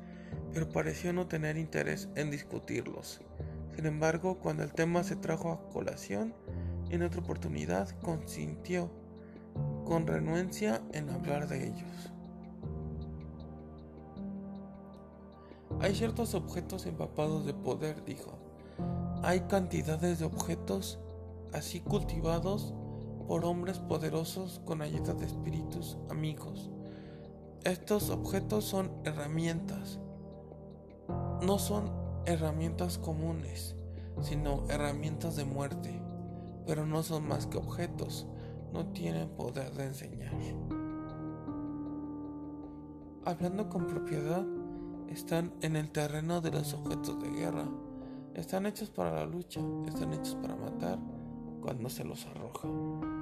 pero 0.54 0.70
pareció 0.70 1.12
no 1.14 1.28
tener 1.28 1.58
interés 1.58 2.10
en 2.16 2.32
discutirlos. 2.32 3.22
Sin 3.76 3.86
embargo, 3.86 4.40
cuando 4.40 4.64
el 4.64 4.74
tema 4.74 5.04
se 5.04 5.16
trajo 5.16 5.52
a 5.52 5.70
colación, 5.70 6.34
en 6.90 7.04
otra 7.04 7.22
oportunidad 7.22 7.90
consintió 8.02 8.90
con 9.86 10.08
renuencia 10.08 10.82
en 10.94 11.10
hablar 11.10 11.48
de 11.48 11.68
ellos. 11.68 12.12
Hay 15.82 15.96
ciertos 15.96 16.34
objetos 16.34 16.86
empapados 16.86 17.46
de 17.46 17.54
poder, 17.54 18.04
dijo. 18.04 18.38
Hay 19.24 19.42
cantidades 19.42 20.20
de 20.20 20.26
objetos 20.26 21.00
así 21.54 21.80
cultivados 21.80 22.74
por 23.30 23.46
hombres 23.46 23.78
poderosos 23.78 24.60
con 24.66 24.82
ayuda 24.82 25.14
de 25.14 25.28
espíritus 25.28 26.00
amigos. 26.10 26.72
Estos 27.64 28.10
objetos 28.10 28.66
son 28.66 28.90
herramientas. 29.04 30.00
No 31.44 31.60
son 31.60 31.92
herramientas 32.26 32.98
comunes, 32.98 33.76
sino 34.24 34.68
herramientas 34.68 35.36
de 35.36 35.46
muerte, 35.46 36.02
pero 36.66 36.88
no 36.88 37.04
son 37.04 37.28
más 37.28 37.46
que 37.46 37.60
objetos 37.60 38.26
no 38.74 38.88
tienen 38.88 39.30
poder 39.30 39.74
de 39.74 39.86
enseñar. 39.86 40.34
Hablando 43.26 43.70
con 43.70 43.86
propiedad, 43.86 44.44
están 45.08 45.54
en 45.62 45.76
el 45.76 45.92
terreno 45.92 46.42
de 46.42 46.50
los 46.50 46.74
objetos 46.74 47.22
de 47.22 47.30
guerra. 47.30 47.70
Están 48.34 48.66
hechos 48.66 48.90
para 48.90 49.14
la 49.14 49.26
lucha, 49.28 49.62
están 49.86 50.14
hechos 50.14 50.34
para 50.42 50.56
matar 50.56 50.98
cuando 51.62 51.90
se 51.90 52.04
los 52.04 52.26
arroja. 52.26 53.19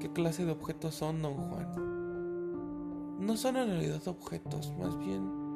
¿Qué 0.00 0.12
clase 0.12 0.44
de 0.44 0.52
objetos 0.52 0.94
son, 0.94 1.22
don 1.22 1.34
Juan? 1.34 3.16
No 3.18 3.36
son 3.36 3.56
en 3.56 3.68
realidad 3.68 4.06
objetos, 4.08 4.72
más 4.78 4.98
bien 4.98 5.46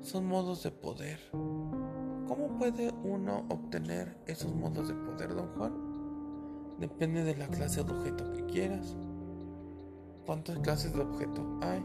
son 0.00 0.26
modos 0.26 0.62
de 0.62 0.70
poder. 0.70 1.18
¿Cómo 1.32 2.56
puede 2.58 2.92
uno 3.02 3.44
obtener 3.48 4.16
esos 4.26 4.54
modos 4.54 4.88
de 4.88 4.94
poder, 4.94 5.34
don 5.34 5.48
Juan? 5.56 5.72
Depende 6.78 7.24
de 7.24 7.36
la 7.36 7.48
clase 7.48 7.82
de 7.82 7.92
objeto 7.92 8.32
que 8.32 8.46
quieras. 8.46 8.96
¿Cuántas 10.24 10.58
clases 10.60 10.94
de 10.94 11.02
objeto 11.02 11.58
hay? 11.60 11.84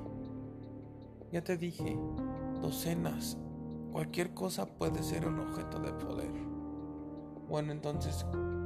Ya 1.31 1.43
te 1.43 1.57
dije, 1.57 1.97
docenas. 2.61 3.37
Cualquier 3.91 4.33
cosa 4.33 4.65
puede 4.65 5.03
ser 5.03 5.27
un 5.27 5.39
objeto 5.39 5.79
de 5.79 5.91
poder. 5.93 6.31
Bueno, 7.49 7.71
entonces, 7.71 8.25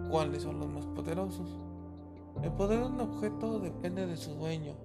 ¿cuáles 0.09 0.43
son 0.43 0.59
los 0.59 0.69
más 0.69 0.85
poderosos? 0.88 1.59
El 2.43 2.52
poder 2.52 2.80
de 2.80 2.86
un 2.86 3.02
objeto 3.02 3.60
depende 3.60 4.06
de 4.06 4.17
su 4.17 4.36
dueño, 4.36 4.76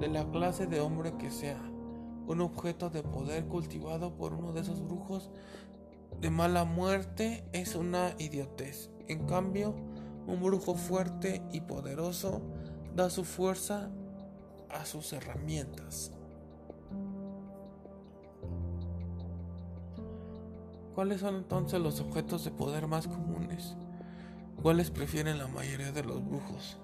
de 0.00 0.08
la 0.08 0.28
clase 0.30 0.66
de 0.66 0.80
hombre 0.80 1.16
que 1.18 1.30
sea. 1.30 1.60
Un 2.26 2.40
objeto 2.40 2.90
de 2.90 3.02
poder 3.02 3.46
cultivado 3.46 4.14
por 4.16 4.34
uno 4.34 4.52
de 4.52 4.60
esos 4.60 4.84
brujos 4.84 5.30
de 6.20 6.30
mala 6.30 6.64
muerte 6.64 7.44
es 7.52 7.74
una 7.74 8.14
idiotez. 8.18 8.90
En 9.06 9.26
cambio, 9.26 9.74
un 10.26 10.42
brujo 10.42 10.74
fuerte 10.74 11.42
y 11.52 11.60
poderoso 11.60 12.42
da 12.94 13.08
su 13.10 13.24
fuerza 13.24 13.90
a 14.70 14.84
sus 14.84 15.12
herramientas. 15.12 16.12
¿Cuáles 20.94 21.20
son 21.20 21.36
entonces 21.36 21.80
los 21.80 22.00
objetos 22.00 22.44
de 22.44 22.50
poder 22.50 22.88
más 22.88 23.06
comunes? 23.06 23.76
¿Cuáles 24.62 24.90
prefieren 24.90 25.38
la 25.38 25.46
mayoría 25.46 25.92
de 25.92 26.02
los 26.02 26.24
brujos? 26.24 26.76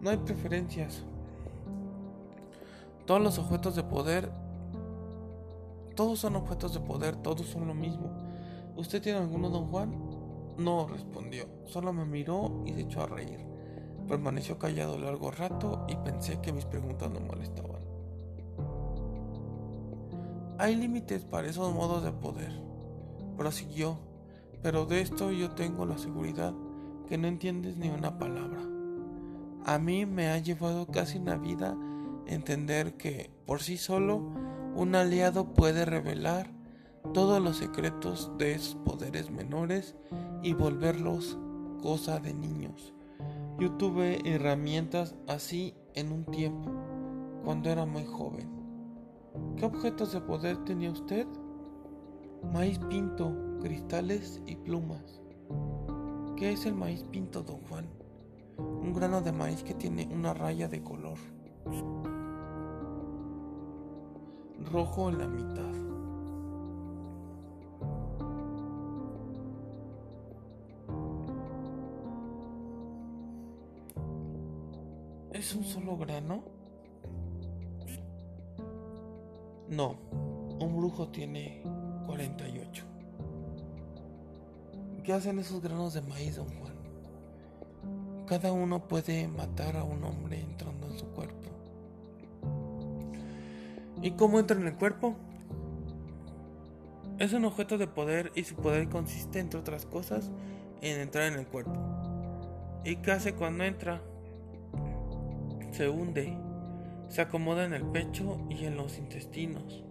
No 0.00 0.08
hay 0.08 0.16
preferencias. 0.16 1.02
Todos 3.04 3.20
los 3.20 3.38
objetos 3.38 3.76
de 3.76 3.82
poder, 3.82 4.30
todos 5.94 6.18
son 6.18 6.34
objetos 6.36 6.72
de 6.72 6.80
poder, 6.80 7.16
todos 7.16 7.46
son 7.46 7.68
lo 7.68 7.74
mismo. 7.74 8.10
¿Usted 8.76 9.02
tiene 9.02 9.18
alguno, 9.18 9.50
don 9.50 9.66
Juan? 9.66 9.94
No 10.56 10.88
respondió, 10.88 11.46
solo 11.66 11.92
me 11.92 12.06
miró 12.06 12.62
y 12.64 12.72
se 12.72 12.80
echó 12.80 13.02
a 13.02 13.06
reír. 13.06 13.38
Permaneció 14.08 14.58
callado 14.58 14.96
largo 14.96 15.30
rato 15.30 15.84
y 15.88 15.96
pensé 15.96 16.40
que 16.40 16.54
mis 16.54 16.64
preguntas 16.64 17.10
no 17.10 17.20
molestaban. 17.20 17.82
Hay 20.56 20.74
límites 20.74 21.24
para 21.24 21.48
esos 21.48 21.74
modos 21.74 22.02
de 22.02 22.12
poder, 22.12 22.52
prosiguió, 23.36 23.98
pero 24.62 24.86
de 24.86 25.02
esto 25.02 25.30
yo 25.32 25.50
tengo 25.50 25.84
la 25.84 25.98
seguridad 25.98 26.54
que 27.08 27.18
no 27.18 27.28
entiendes 27.28 27.76
ni 27.76 27.88
una 27.88 28.18
palabra. 28.18 28.60
A 29.64 29.78
mí 29.78 30.06
me 30.06 30.28
ha 30.28 30.38
llevado 30.38 30.86
casi 30.86 31.18
una 31.18 31.36
vida 31.36 31.76
entender 32.26 32.96
que 32.96 33.30
por 33.46 33.60
sí 33.60 33.76
solo 33.76 34.16
un 34.74 34.94
aliado 34.94 35.52
puede 35.52 35.84
revelar 35.84 36.50
todos 37.12 37.40
los 37.40 37.58
secretos 37.58 38.32
de 38.38 38.54
esos 38.54 38.76
poderes 38.76 39.30
menores 39.30 39.94
y 40.42 40.52
volverlos 40.52 41.38
cosa 41.82 42.18
de 42.18 42.34
niños. 42.34 42.94
Yo 43.58 43.72
tuve 43.72 44.18
herramientas 44.24 45.14
así 45.28 45.74
en 45.94 46.12
un 46.12 46.24
tiempo, 46.24 46.70
cuando 47.44 47.70
era 47.70 47.86
muy 47.86 48.04
joven. 48.04 48.48
¿Qué 49.56 49.64
objetos 49.64 50.12
de 50.12 50.20
poder 50.20 50.56
tenía 50.64 50.90
usted? 50.90 51.26
Maíz 52.52 52.78
pinto, 52.90 53.32
cristales 53.60 54.40
y 54.46 54.56
plumas. 54.56 55.23
¿Qué 56.36 56.52
es 56.52 56.66
el 56.66 56.74
maíz 56.74 57.04
pinto, 57.04 57.42
don 57.42 57.60
Juan? 57.68 57.86
Un 58.58 58.92
grano 58.92 59.20
de 59.20 59.32
maíz 59.32 59.62
que 59.62 59.74
tiene 59.74 60.08
una 60.12 60.34
raya 60.34 60.68
de 60.68 60.82
color 60.82 61.18
rojo 64.74 65.08
en 65.08 65.18
la 65.18 65.28
mitad. 65.28 65.74
¿Es 75.32 75.54
un 75.54 75.64
solo 75.64 75.96
grano? 75.96 76.42
No, 79.68 79.96
un 80.60 80.76
brujo 80.76 81.08
tiene 81.08 81.62
48. 82.06 82.93
¿Qué 85.04 85.12
hacen 85.12 85.38
esos 85.38 85.60
granos 85.60 85.92
de 85.92 86.00
maíz, 86.00 86.36
don 86.36 86.48
Juan? 86.48 86.72
Cada 88.26 88.52
uno 88.52 88.88
puede 88.88 89.28
matar 89.28 89.76
a 89.76 89.84
un 89.84 90.02
hombre 90.02 90.40
entrando 90.40 90.86
en 90.86 90.98
su 90.98 91.06
cuerpo. 91.08 91.50
¿Y 94.00 94.12
cómo 94.12 94.38
entra 94.38 94.56
en 94.58 94.66
el 94.66 94.76
cuerpo? 94.76 95.14
Es 97.18 97.34
un 97.34 97.44
objeto 97.44 97.76
de 97.76 97.86
poder 97.86 98.32
y 98.34 98.44
su 98.44 98.54
poder 98.54 98.88
consiste, 98.88 99.40
entre 99.40 99.60
otras 99.60 99.84
cosas, 99.84 100.30
en 100.80 100.98
entrar 100.98 101.30
en 101.30 101.38
el 101.38 101.46
cuerpo. 101.46 101.78
¿Y 102.82 102.96
qué 102.96 103.12
hace 103.12 103.34
cuando 103.34 103.64
entra? 103.64 104.00
Se 105.72 105.86
hunde, 105.86 106.34
se 107.08 107.20
acomoda 107.20 107.66
en 107.66 107.74
el 107.74 107.84
pecho 107.84 108.38
y 108.48 108.64
en 108.64 108.76
los 108.78 108.96
intestinos. 108.96 109.84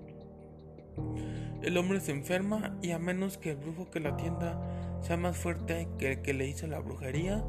El 1.62 1.78
hombre 1.78 2.00
se 2.00 2.14
enferma 2.14 2.76
y 2.82 2.92
a 2.92 3.00
menos 3.00 3.38
que 3.38 3.52
el 3.52 3.58
brujo 3.58 3.92
que 3.92 4.00
la 4.00 4.10
atienda 4.10 4.60
sea 5.04 5.18
más 5.18 5.38
fuerte 5.38 5.90
que 6.00 6.14
el 6.14 6.22
que 6.22 6.34
le 6.34 6.48
hizo 6.48 6.66
la 6.66 6.80
brujería, 6.80 7.44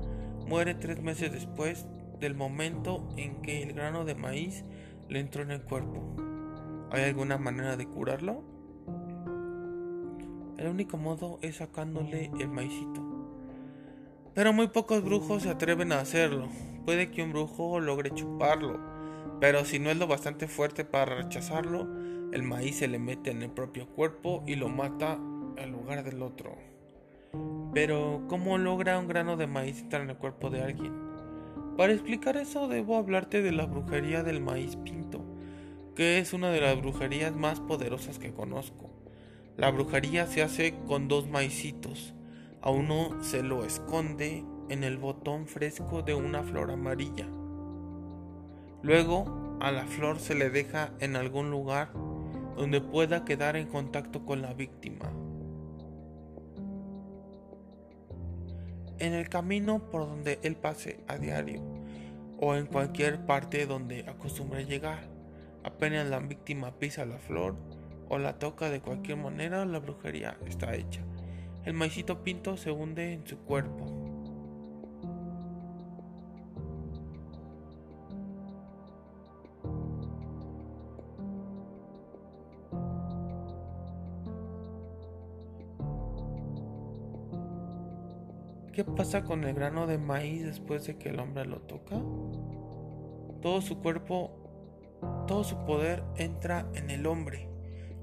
muere 0.47 0.75
tres 0.75 1.01
meses 1.01 1.33
después 1.33 1.87
del 2.19 2.35
momento 2.35 3.09
en 3.17 3.41
que 3.43 3.63
el 3.63 3.73
grano 3.73 4.05
de 4.05 4.17
maíz 4.17 4.65
le 5.09 5.21
entró 5.21 5.43
en 5.43 5.53
el 5.53 5.63
cuerpo. 5.63 6.17
¿Hay 6.91 7.05
alguna 7.05 7.39
manera 7.39 7.77
de 7.77 7.87
curarlo? 7.87 8.43
El 10.59 10.67
único 10.69 10.97
modo 10.97 11.39
es 11.43 11.57
sacándole 11.57 12.33
el 12.41 12.49
maicito. 12.49 13.03
Pero 14.35 14.53
muy 14.53 14.67
pocos 14.69 15.05
brujos 15.05 15.45
se 15.45 15.51
atreven 15.51 15.93
a 15.93 16.01
hacerlo. 16.01 16.49
Puede 16.85 17.13
que 17.13 17.23
un 17.23 17.33
brujo 17.33 17.79
logre 17.79 18.11
chuparlo, 18.11 18.81
pero 19.41 19.65
si 19.65 19.79
no 19.79 19.91
es 19.91 19.97
lo 19.97 20.09
bastante 20.09 20.49
fuerte 20.49 20.85
para 20.85 21.15
rechazarlo, 21.23 21.87
el 22.33 22.43
maíz 22.43 22.79
se 22.79 22.89
le 22.89 22.99
mete 22.99 23.31
en 23.31 23.43
el 23.43 23.51
propio 23.51 23.87
cuerpo 23.87 24.43
y 24.45 24.57
lo 24.57 24.69
mata 24.69 25.19
al 25.57 25.71
lugar 25.71 26.03
del 26.03 26.21
otro. 26.21 26.74
Pero, 27.73 28.23
¿cómo 28.29 28.59
logra 28.59 28.99
un 28.99 29.09
grano 29.09 29.37
de 29.37 29.47
maíz 29.47 29.81
entrar 29.81 30.03
en 30.03 30.11
el 30.11 30.17
cuerpo 30.17 30.51
de 30.51 30.63
alguien? 30.63 30.93
Para 31.77 31.93
explicar 31.93 32.37
eso 32.37 32.69
debo 32.69 32.97
hablarte 32.97 33.43
de 33.43 33.51
la 33.51 33.67
brujería 33.67 34.23
del 34.23 34.41
maíz 34.41 34.77
pinto, 34.77 35.25
que 35.97 36.19
es 36.19 36.33
una 36.33 36.51
de 36.51 36.61
las 36.61 36.81
brujerías 36.81 37.35
más 37.35 37.59
poderosas 37.59 38.19
que 38.19 38.33
conozco. 38.33 38.91
La 39.57 39.71
brujería 39.71 40.27
se 40.27 40.43
hace 40.43 40.75
con 40.87 41.09
dos 41.09 41.29
maicitos. 41.29 42.15
A 42.63 42.71
uno 42.71 43.23
se 43.23 43.43
lo 43.43 43.65
esconde 43.65 44.45
en 44.69 44.85
el 44.85 44.99
botón 44.99 45.47
fresco 45.47 46.03
de 46.03 46.15
una 46.15 46.43
flor 46.43 46.71
amarilla. 46.71 47.27
Luego, 48.83 49.59
a 49.61 49.73
la 49.73 49.85
flor 49.87 50.19
se 50.21 50.35
le 50.35 50.51
deja 50.51 50.93
en 51.01 51.17
algún 51.17 51.51
lugar 51.51 51.93
donde 52.57 52.81
pueda 52.81 53.25
quedar 53.25 53.57
en 53.57 53.67
contacto 53.67 54.25
con 54.25 54.43
la 54.43 54.55
víctima. 54.55 55.11
En 58.99 59.15
el 59.15 59.29
camino 59.29 59.91
por 59.91 60.07
donde 60.07 60.39
él 60.43 60.57
pase 60.57 61.01
a 61.09 61.17
diario 61.19 61.63
o 62.41 62.55
en 62.57 62.67
cualquier 62.67 63.25
parte 63.27 63.67
donde 63.67 64.05
acostumbre 64.09 64.67
llegar. 64.67 65.09
Apenas 65.63 66.07
la 66.09 66.19
víctima 66.21 66.79
pisa 66.79 67.07
la 67.07 67.19
flor 67.19 67.57
o 68.09 68.19
la 68.19 68.39
toca 68.39 68.71
de 68.71 68.81
cualquier 68.81 69.17
manera, 69.17 69.65
la 69.65 69.79
brujería 69.79 70.37
está 70.47 70.75
hecha. 70.75 71.01
El 71.65 71.73
maicito 71.73 72.23
pinto 72.23 72.57
se 72.57 72.71
hunde 72.71 73.15
en 73.15 73.27
su 73.27 73.39
cuerpo. 73.39 74.04
¿Qué 88.75 88.83
pasa 88.83 89.23
con 89.23 89.45
el 89.45 89.55
grano 89.55 89.87
de 89.87 89.99
maíz 89.99 90.45
después 90.45 90.85
de 90.85 90.97
que 90.99 91.11
el 91.11 91.21
hombre 91.21 91.47
lo 91.47 91.61
toca? 91.61 91.95
Todo 93.41 93.61
su 93.61 93.79
cuerpo, 93.79 94.33
todo 95.29 95.45
su 95.45 95.65
poder 95.65 96.03
entra 96.17 96.67
en 96.75 96.91
el 96.91 97.07
hombre 97.07 97.49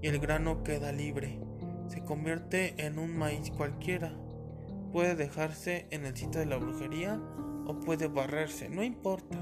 y 0.01 0.07
el 0.07 0.17
grano 0.19 0.63
queda 0.63 0.93
libre. 0.93 1.41
Se 1.87 2.05
convierte 2.05 2.85
en 2.85 2.99
un 2.99 3.17
maíz 3.17 3.51
cualquiera. 3.51 4.13
Puede 4.93 5.15
dejarse 5.15 5.87
en 5.89 6.05
el 6.05 6.15
sitio 6.15 6.39
de 6.39 6.45
la 6.45 6.55
brujería 6.55 7.19
o 7.67 7.77
puede 7.81 8.07
barrerse, 8.07 8.69
no 8.69 8.81
importa. 8.81 9.37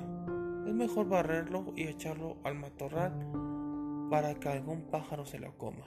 Es 0.66 0.74
mejor 0.74 1.10
barrerlo 1.10 1.74
y 1.76 1.84
echarlo 1.84 2.38
al 2.44 2.56
matorral 2.56 3.14
para 4.10 4.34
que 4.34 4.50
algún 4.50 4.82
pájaro 4.90 5.28
se 5.28 5.38
lo 5.38 5.56
coma. 5.60 5.86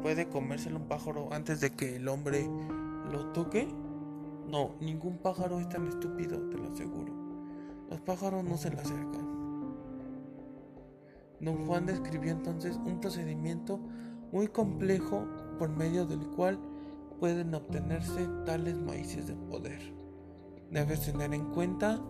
¿Puede 0.00 0.30
comérselo 0.30 0.78
un 0.78 0.88
pájaro 0.88 1.28
antes 1.32 1.60
de 1.60 1.76
que 1.76 1.96
el 1.96 2.08
hombre 2.08 2.48
lo 3.12 3.26
toque? 3.32 3.68
No, 4.48 4.76
ningún 4.80 5.18
pájaro 5.18 5.60
es 5.60 5.68
tan 5.68 5.86
estúpido, 5.86 6.40
te 6.48 6.56
lo 6.56 6.72
aseguro. 6.72 7.12
Los 7.90 8.00
pájaros 8.00 8.44
no 8.44 8.56
se 8.56 8.70
le 8.70 8.80
acercan. 8.80 9.28
Don 11.40 11.66
Juan 11.66 11.86
describió 11.86 12.32
entonces 12.32 12.80
un 12.84 12.98
procedimiento 12.98 13.78
muy 14.32 14.48
complejo 14.48 15.26
por 15.58 15.68
medio 15.68 16.06
del 16.06 16.26
cual 16.30 16.58
pueden 17.20 17.54
obtenerse 17.54 18.26
tales 18.46 18.78
maíces 18.78 19.26
de 19.26 19.34
poder. 19.34 19.94
Debes 20.70 21.04
tener 21.04 21.34
en 21.34 21.44
cuenta 21.52 22.00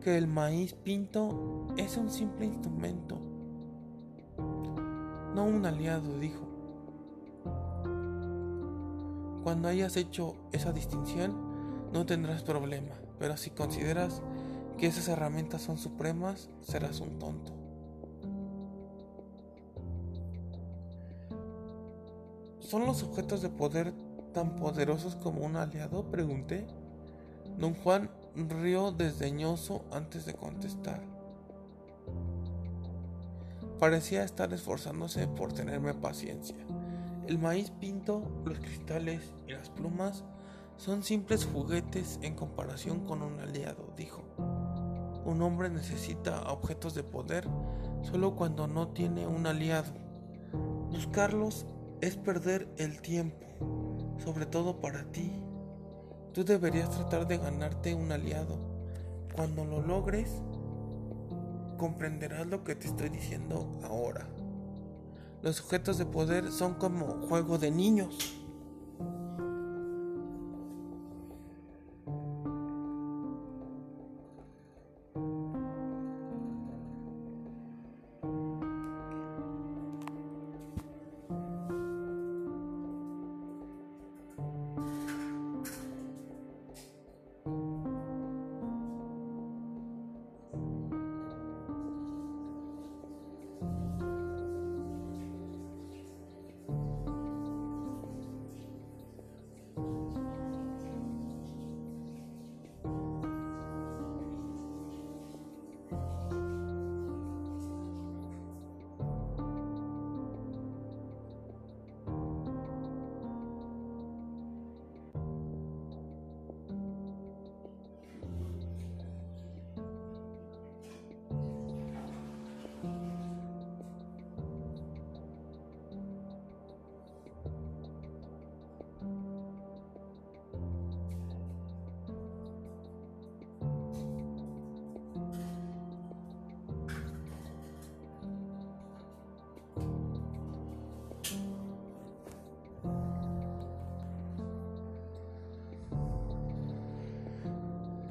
que 0.00 0.18
el 0.18 0.26
maíz 0.26 0.74
pinto 0.74 1.68
es 1.76 1.96
un 1.96 2.10
simple 2.10 2.46
instrumento, 2.46 3.18
no 5.34 5.44
un 5.44 5.64
aliado, 5.64 6.18
dijo. 6.18 6.46
Cuando 9.42 9.68
hayas 9.68 9.96
hecho 9.96 10.34
esa 10.52 10.72
distinción, 10.72 11.53
no 11.94 12.04
tendrás 12.04 12.42
problema, 12.42 12.96
pero 13.20 13.36
si 13.36 13.50
consideras 13.50 14.20
que 14.78 14.88
esas 14.88 15.06
herramientas 15.06 15.62
son 15.62 15.78
supremas, 15.78 16.50
serás 16.60 16.98
un 16.98 17.20
tonto. 17.20 17.52
¿Son 22.58 22.84
los 22.84 23.04
objetos 23.04 23.42
de 23.42 23.48
poder 23.48 23.94
tan 24.32 24.56
poderosos 24.56 25.14
como 25.14 25.46
un 25.46 25.54
aliado? 25.54 26.10
Pregunté. 26.10 26.66
Don 27.60 27.74
Juan 27.74 28.10
rió 28.34 28.90
desdeñoso 28.90 29.84
antes 29.92 30.26
de 30.26 30.34
contestar. 30.34 31.00
Parecía 33.78 34.24
estar 34.24 34.52
esforzándose 34.52 35.28
por 35.28 35.52
tenerme 35.52 35.94
paciencia. 35.94 36.56
El 37.28 37.38
maíz 37.38 37.70
pinto, 37.70 38.24
los 38.44 38.58
cristales 38.58 39.32
y 39.46 39.52
las 39.52 39.70
plumas 39.70 40.24
son 40.76 41.02
simples 41.02 41.46
juguetes 41.46 42.18
en 42.22 42.34
comparación 42.34 43.06
con 43.06 43.22
un 43.22 43.40
aliado, 43.40 43.92
dijo. 43.96 44.22
Un 45.24 45.40
hombre 45.42 45.70
necesita 45.70 46.42
objetos 46.52 46.94
de 46.94 47.02
poder 47.02 47.48
solo 48.02 48.36
cuando 48.36 48.66
no 48.66 48.88
tiene 48.88 49.26
un 49.26 49.46
aliado. 49.46 49.92
Buscarlos 50.90 51.66
es 52.00 52.16
perder 52.16 52.68
el 52.76 53.00
tiempo, 53.00 53.46
sobre 54.22 54.46
todo 54.46 54.80
para 54.80 55.04
ti. 55.10 55.32
Tú 56.32 56.44
deberías 56.44 56.90
tratar 56.90 57.26
de 57.26 57.38
ganarte 57.38 57.94
un 57.94 58.12
aliado. 58.12 58.58
Cuando 59.34 59.64
lo 59.64 59.80
logres, 59.80 60.30
comprenderás 61.78 62.46
lo 62.46 62.64
que 62.64 62.74
te 62.74 62.88
estoy 62.88 63.08
diciendo 63.08 63.80
ahora. 63.84 64.28
Los 65.42 65.56
sujetos 65.56 65.98
de 65.98 66.06
poder 66.06 66.50
son 66.52 66.74
como 66.74 67.26
juego 67.28 67.58
de 67.58 67.70
niños. 67.70 68.43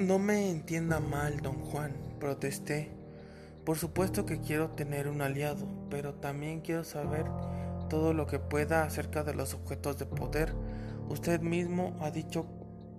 No 0.04 0.20
me 0.20 0.50
entienda 0.50 1.00
mal, 1.00 1.40
don 1.40 1.62
Juan, 1.62 1.94
protesté. 2.20 2.92
Por 3.64 3.78
supuesto 3.78 4.26
que 4.26 4.42
quiero 4.42 4.72
tener 4.72 5.08
un 5.08 5.22
aliado, 5.22 5.66
pero 5.90 6.16
también 6.16 6.60
quiero 6.60 6.84
saber 6.84 7.24
todo 7.90 8.14
lo 8.14 8.28
que 8.28 8.38
pueda 8.38 8.84
acerca 8.84 9.24
de 9.24 9.34
los 9.34 9.54
objetos 9.54 9.98
de 9.98 10.06
poder. 10.06 10.54
Usted 11.08 11.40
mismo 11.40 11.96
ha 12.02 12.12
dicho 12.12 12.46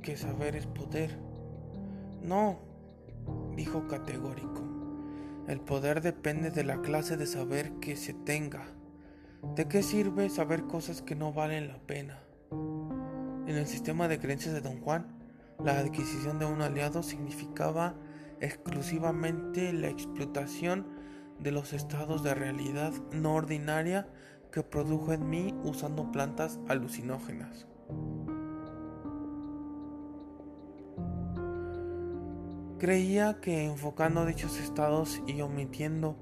que 0.00 0.16
saber 0.16 0.56
es 0.56 0.66
poder. 0.66 1.18
No, 2.22 2.60
dijo 3.54 3.86
categórico. 3.86 4.62
El 5.46 5.60
poder 5.60 6.00
depende 6.00 6.50
de 6.50 6.64
la 6.64 6.80
clase 6.80 7.18
de 7.18 7.26
saber 7.26 7.72
que 7.80 7.96
se 7.96 8.14
tenga. 8.14 8.64
¿De 9.54 9.68
qué 9.68 9.82
sirve 9.82 10.30
saber 10.30 10.62
cosas 10.64 11.02
que 11.02 11.14
no 11.14 11.34
valen 11.34 11.68
la 11.68 11.76
pena? 11.80 12.18
En 12.50 13.56
el 13.56 13.66
sistema 13.66 14.08
de 14.08 14.18
creencias 14.18 14.54
de 14.54 14.62
don 14.62 14.80
Juan, 14.80 15.13
la 15.62 15.78
adquisición 15.78 16.38
de 16.38 16.46
un 16.46 16.62
aliado 16.62 17.02
significaba 17.02 17.94
exclusivamente 18.40 19.72
la 19.72 19.88
explotación 19.88 20.86
de 21.38 21.52
los 21.52 21.72
estados 21.72 22.22
de 22.22 22.34
realidad 22.34 22.92
no 23.12 23.34
ordinaria 23.34 24.08
que 24.50 24.62
produjo 24.62 25.12
en 25.12 25.28
mí 25.28 25.54
usando 25.64 26.10
plantas 26.12 26.60
alucinógenas. 26.68 27.66
Creía 32.78 33.40
que 33.40 33.64
enfocando 33.64 34.26
dichos 34.26 34.60
estados 34.60 35.22
y 35.26 35.40
omitiendo 35.40 36.16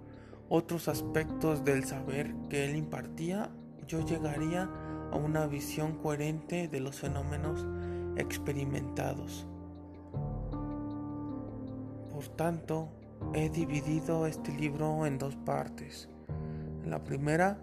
otros 0.49 0.89
aspectos 0.89 1.65
del 1.65 1.85
saber 1.85 2.35
que 2.49 2.67
él 2.67 2.77
impartía, 2.77 3.51
yo 3.87 4.05
llegaría 4.05 4.71
a 5.11 5.17
una 5.17 5.47
visión 5.47 5.99
coherente 5.99 6.69
de 6.69 6.81
los 6.81 7.01
fenómenos 7.01 7.67
experimentados. 8.17 9.47
Por 12.13 12.29
tanto, 12.37 12.89
he 13.35 13.49
dividido 13.49 14.27
este 14.27 14.53
libro 14.53 15.07
en 15.07 15.19
dos 15.19 15.37
partes. 15.37 16.09
En 16.85 16.91
la 16.91 17.03
primera, 17.05 17.59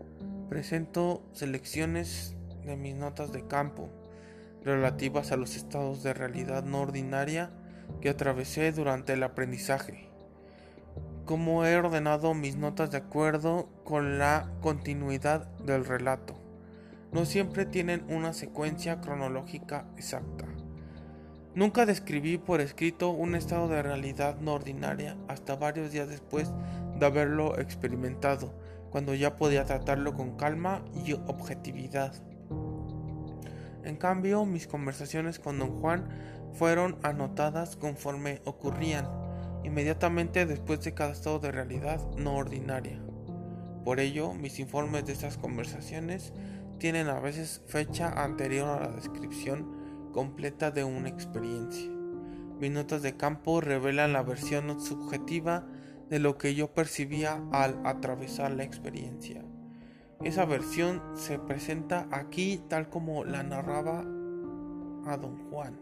presento 0.50 1.24
selecciones 1.34 2.36
de 2.66 2.76
mis 2.76 2.96
notas 2.96 3.32
de 3.32 3.46
campo 3.46 3.90
relativas 4.64 5.32
a 5.32 5.38
los 5.38 5.56
estados 5.56 6.04
de 6.04 6.14
realidad 6.14 6.64
no 6.64 6.82
ordinaria 6.82 7.52
que 8.02 8.10
atravesé 8.10 8.72
durante 8.72 9.14
el 9.14 9.24
aprendizaje. 9.24 10.10
Cómo 11.26 11.66
he 11.66 11.78
ordenado 11.78 12.34
mis 12.34 12.56
notas 12.56 12.92
de 12.92 12.98
acuerdo 12.98 13.70
con 13.84 14.18
la 14.18 14.52
continuidad 14.62 15.48
del 15.60 15.86
relato 15.86 16.39
no 17.12 17.26
siempre 17.26 17.66
tienen 17.66 18.04
una 18.10 18.34
secuencia 18.34 19.02
cronológica 19.02 19.86
exacta. 19.98 20.46
Nunca 21.56 21.86
describí 21.86 22.38
por 22.38 22.62
escrito 22.62 23.10
un 23.10 23.36
estado 23.36 23.68
de 23.68 23.82
realidad 23.82 24.40
no 24.40 24.54
ordinaria 24.54 25.18
hasta 25.28 25.56
varios 25.56 25.92
días 25.92 26.08
después 26.08 26.52
de 26.98 27.06
haberlo 27.06 27.60
experimentado, 27.60 28.54
cuando 28.92 29.14
ya 29.16 29.36
podía 29.36 29.66
tratarlo 29.66 30.14
con 30.14 30.38
calma 30.38 30.86
y 31.06 31.14
objetividad. 31.14 32.14
En 33.84 33.96
cambio, 33.96 34.46
mis 34.46 34.68
conversaciones 34.68 35.40
con 35.40 35.58
don 35.58 35.80
Juan 35.80 36.08
fueron 36.54 36.98
anotadas 37.02 37.76
conforme 37.76 38.42
ocurrían, 38.46 39.08
inmediatamente 39.64 40.46
después 40.46 40.82
de 40.82 40.94
cada 40.94 41.14
estado 41.14 41.40
de 41.40 41.52
realidad 41.52 42.00
no 42.16 42.36
ordinaria. 42.36 43.02
Por 43.84 44.00
ello, 44.00 44.34
mis 44.34 44.60
informes 44.60 45.06
de 45.06 45.14
estas 45.14 45.38
conversaciones 45.38 46.34
tienen 46.80 47.08
a 47.08 47.20
veces 47.20 47.62
fecha 47.68 48.24
anterior 48.24 48.68
a 48.70 48.88
la 48.88 48.96
descripción 48.96 50.10
completa 50.12 50.72
de 50.72 50.84
una 50.84 51.10
experiencia. 51.10 51.92
Mis 52.60 52.72
notas 52.72 53.02
de 53.02 53.16
campo 53.16 53.62
revelan 53.62 54.14
la 54.14 54.24
versión 54.24 54.82
subjetiva 54.82 55.66
de 56.10 56.20
lo 56.20 56.38
que 56.38 56.56
yo 56.56 56.74
percibía 56.74 57.42
al 57.52 57.80
atravesar 57.86 58.52
la 58.52 58.64
experiencia. 58.64 59.44
Esa 60.24 60.46
versión 60.46 61.02
se 61.14 61.40
presenta 61.40 62.08
aquí 62.12 62.62
tal 62.68 62.90
como 62.90 63.24
la 63.24 63.44
narraba 63.44 64.00
a 65.06 65.18
don 65.18 65.50
Juan, 65.50 65.80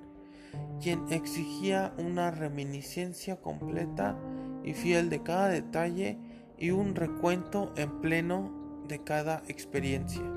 quien 0.82 1.12
exigía 1.12 1.94
una 1.98 2.30
reminiscencia 2.30 3.38
completa 3.38 4.16
y 4.64 4.74
fiel 4.74 5.10
de 5.10 5.24
cada 5.24 5.48
detalle 5.48 6.20
y 6.58 6.72
un 6.72 6.94
recuento 6.94 7.74
en 7.76 8.02
pleno 8.02 8.84
de 8.88 9.04
cada 9.04 9.42
experiencia. 9.48 10.37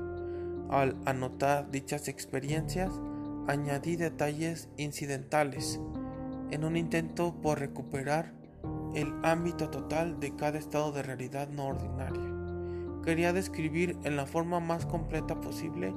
Al 0.71 0.95
anotar 1.05 1.69
dichas 1.69 2.07
experiencias, 2.07 2.93
añadí 3.47 3.97
detalles 3.97 4.69
incidentales 4.77 5.81
en 6.49 6.63
un 6.63 6.77
intento 6.77 7.35
por 7.41 7.59
recuperar 7.59 8.31
el 8.95 9.13
ámbito 9.21 9.69
total 9.69 10.21
de 10.21 10.33
cada 10.37 10.57
estado 10.57 10.93
de 10.93 11.03
realidad 11.03 11.49
no 11.49 11.67
ordinaria. 11.67 13.03
Quería 13.03 13.33
describir 13.33 13.97
en 14.05 14.15
la 14.15 14.25
forma 14.25 14.61
más 14.61 14.85
completa 14.85 15.41
posible 15.41 15.93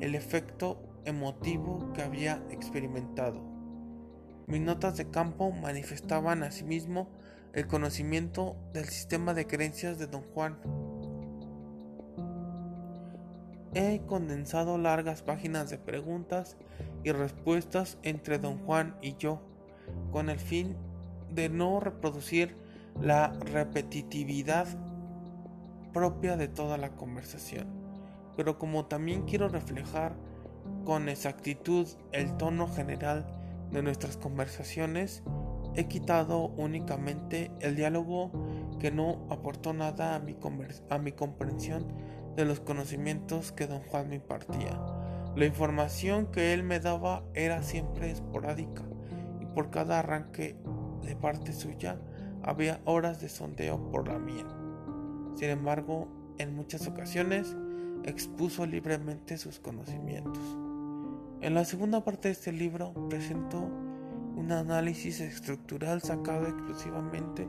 el 0.00 0.16
efecto 0.16 0.82
emotivo 1.04 1.92
que 1.92 2.02
había 2.02 2.42
experimentado. 2.50 3.40
Mis 4.48 4.60
notas 4.60 4.96
de 4.96 5.08
campo 5.08 5.52
manifestaban 5.52 6.42
asimismo 6.42 7.08
el 7.52 7.68
conocimiento 7.68 8.56
del 8.72 8.86
sistema 8.86 9.34
de 9.34 9.46
creencias 9.46 9.98
de 10.00 10.08
don 10.08 10.22
Juan 10.34 10.58
He 13.78 14.00
condensado 14.06 14.78
largas 14.78 15.20
páginas 15.20 15.68
de 15.68 15.76
preguntas 15.76 16.56
y 17.04 17.12
respuestas 17.12 17.98
entre 18.02 18.38
don 18.38 18.56
Juan 18.64 18.96
y 19.02 19.16
yo, 19.16 19.42
con 20.12 20.30
el 20.30 20.38
fin 20.38 20.78
de 21.30 21.50
no 21.50 21.78
reproducir 21.78 22.56
la 23.02 23.34
repetitividad 23.38 24.66
propia 25.92 26.38
de 26.38 26.48
toda 26.48 26.78
la 26.78 26.96
conversación. 26.96 27.66
Pero 28.34 28.58
como 28.58 28.86
también 28.86 29.26
quiero 29.26 29.50
reflejar 29.50 30.14
con 30.86 31.10
exactitud 31.10 31.86
el 32.12 32.34
tono 32.38 32.68
general 32.68 33.26
de 33.72 33.82
nuestras 33.82 34.16
conversaciones, 34.16 35.22
he 35.74 35.86
quitado 35.86 36.46
únicamente 36.56 37.50
el 37.60 37.76
diálogo 37.76 38.30
que 38.80 38.90
no 38.90 39.26
aportó 39.28 39.74
nada 39.74 40.14
a 40.14 40.18
mi, 40.18 40.34
a 40.88 40.96
mi 40.96 41.12
comprensión 41.12 42.15
de 42.36 42.44
los 42.44 42.60
conocimientos 42.60 43.50
que 43.50 43.66
don 43.66 43.80
Juan 43.80 44.10
me 44.10 44.16
impartía. 44.16 44.78
La 45.34 45.46
información 45.46 46.26
que 46.26 46.52
él 46.52 46.62
me 46.62 46.80
daba 46.80 47.24
era 47.34 47.62
siempre 47.62 48.10
esporádica 48.10 48.82
y 49.40 49.46
por 49.46 49.70
cada 49.70 49.98
arranque 49.98 50.56
de 51.02 51.16
parte 51.16 51.52
suya 51.52 51.98
había 52.42 52.80
horas 52.84 53.20
de 53.20 53.28
sondeo 53.28 53.90
por 53.90 54.06
la 54.06 54.18
mía. 54.18 54.46
Sin 55.34 55.48
embargo, 55.48 56.08
en 56.38 56.54
muchas 56.54 56.86
ocasiones 56.86 57.56
expuso 58.04 58.66
libremente 58.66 59.38
sus 59.38 59.58
conocimientos. 59.58 60.42
En 61.40 61.54
la 61.54 61.64
segunda 61.64 62.04
parte 62.04 62.28
de 62.28 62.32
este 62.32 62.52
libro 62.52 62.92
presento 63.08 63.58
un 64.36 64.52
análisis 64.52 65.20
estructural 65.20 66.02
sacado 66.02 66.46
exclusivamente 66.46 67.48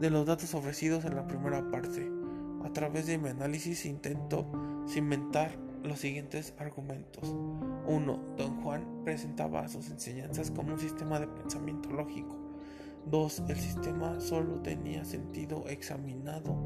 de 0.00 0.10
los 0.10 0.26
datos 0.26 0.54
ofrecidos 0.54 1.04
en 1.04 1.16
la 1.16 1.26
primera 1.26 1.70
parte. 1.70 2.21
A 2.64 2.72
través 2.72 3.06
de 3.06 3.18
mi 3.18 3.28
análisis 3.28 3.84
intento 3.86 4.46
cimentar 4.88 5.52
los 5.82 5.98
siguientes 5.98 6.54
argumentos. 6.58 7.34
1. 7.86 8.20
Don 8.36 8.62
Juan 8.62 9.02
presentaba 9.04 9.68
sus 9.68 9.90
enseñanzas 9.90 10.50
como 10.50 10.72
un 10.72 10.78
sistema 10.78 11.18
de 11.18 11.26
pensamiento 11.26 11.90
lógico. 11.90 12.36
2. 13.06 13.42
El 13.48 13.56
sistema 13.56 14.20
solo 14.20 14.60
tenía 14.60 15.04
sentido 15.04 15.64
examinado 15.68 16.56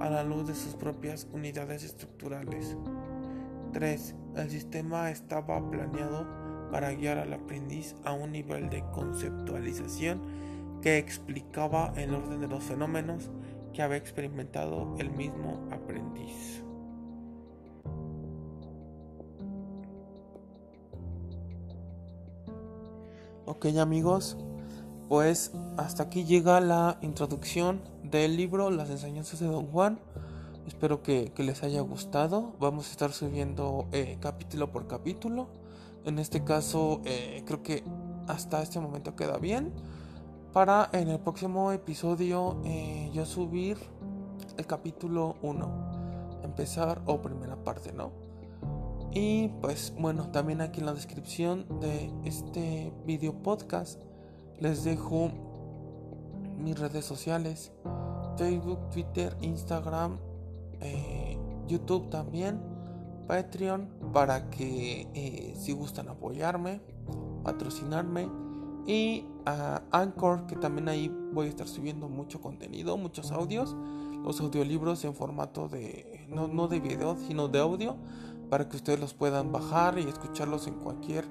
a 0.00 0.10
la 0.10 0.22
luz 0.22 0.46
de 0.46 0.54
sus 0.54 0.74
propias 0.74 1.26
unidades 1.32 1.84
estructurales. 1.84 2.76
3. 3.72 4.14
El 4.36 4.50
sistema 4.50 5.10
estaba 5.10 5.70
planeado 5.70 6.26
para 6.70 6.92
guiar 6.92 7.18
al 7.18 7.32
aprendiz 7.32 7.94
a 8.04 8.12
un 8.12 8.32
nivel 8.32 8.68
de 8.68 8.82
conceptualización 8.92 10.20
que 10.82 10.98
explicaba 10.98 11.92
el 11.96 12.14
orden 12.14 12.40
de 12.40 12.48
los 12.48 12.64
fenómenos 12.64 13.30
que 13.76 13.82
había 13.82 13.98
experimentado 13.98 14.94
el 14.98 15.10
mismo 15.10 15.68
aprendiz. 15.70 16.62
Ok 23.44 23.66
amigos, 23.78 24.38
pues 25.10 25.52
hasta 25.76 26.04
aquí 26.04 26.24
llega 26.24 26.58
la 26.60 26.98
introducción 27.02 27.82
del 28.02 28.38
libro 28.38 28.70
Las 28.70 28.88
enseñanzas 28.88 29.40
de 29.40 29.46
Don 29.46 29.66
Juan. 29.66 29.98
Espero 30.66 31.02
que, 31.02 31.30
les 31.36 31.62
haya 31.62 31.82
gustado. 31.82 32.54
Vamos 32.58 32.88
a 32.88 32.92
estar 32.92 33.12
subiendo 33.12 33.88
eh, 33.92 34.16
capítulo 34.20 34.72
por 34.72 34.86
capítulo. 34.86 35.48
En 36.06 36.18
este 36.18 36.42
caso 36.44 37.02
eh, 37.04 37.42
creo 37.46 37.62
que 37.62 37.84
hasta 38.26 38.62
este 38.62 38.80
momento 38.80 39.14
queda 39.16 39.36
bien. 39.36 39.74
Para 40.56 40.88
en 40.94 41.08
el 41.08 41.20
próximo 41.20 41.70
episodio 41.70 42.62
eh, 42.64 43.10
yo 43.12 43.26
subir 43.26 43.76
el 44.56 44.66
capítulo 44.66 45.36
1. 45.42 46.40
Empezar 46.44 47.02
o 47.04 47.20
primera 47.20 47.62
parte, 47.62 47.92
¿no? 47.92 48.10
Y 49.12 49.48
pues 49.60 49.92
bueno, 49.98 50.30
también 50.30 50.62
aquí 50.62 50.80
en 50.80 50.86
la 50.86 50.94
descripción 50.94 51.66
de 51.78 52.10
este 52.24 52.90
video 53.04 53.34
podcast 53.42 54.00
les 54.58 54.82
dejo 54.82 55.30
mis 56.56 56.78
redes 56.78 57.04
sociales. 57.04 57.70
Facebook, 58.38 58.88
Twitter, 58.88 59.36
Instagram, 59.42 60.18
eh, 60.80 61.38
YouTube 61.68 62.08
también, 62.08 62.62
Patreon, 63.26 63.90
para 64.14 64.48
que 64.48 65.06
eh, 65.12 65.54
si 65.54 65.72
gustan 65.72 66.08
apoyarme, 66.08 66.80
patrocinarme. 67.44 68.45
Y 68.86 69.24
a 69.44 69.82
Anchor, 69.90 70.46
que 70.46 70.56
también 70.56 70.88
ahí 70.88 71.08
voy 71.32 71.46
a 71.46 71.48
estar 71.48 71.66
subiendo 71.66 72.08
mucho 72.08 72.40
contenido, 72.40 72.96
muchos 72.96 73.32
audios, 73.32 73.76
los 74.22 74.40
audiolibros 74.40 75.04
en 75.04 75.14
formato 75.14 75.68
de, 75.68 76.26
no, 76.28 76.48
no 76.48 76.68
de 76.68 76.80
video, 76.80 77.16
sino 77.26 77.48
de 77.48 77.58
audio, 77.58 77.96
para 78.48 78.68
que 78.68 78.76
ustedes 78.76 79.00
los 79.00 79.14
puedan 79.14 79.52
bajar 79.52 79.98
y 79.98 80.02
escucharlos 80.02 80.66
en 80.66 80.74
cualquier 80.74 81.24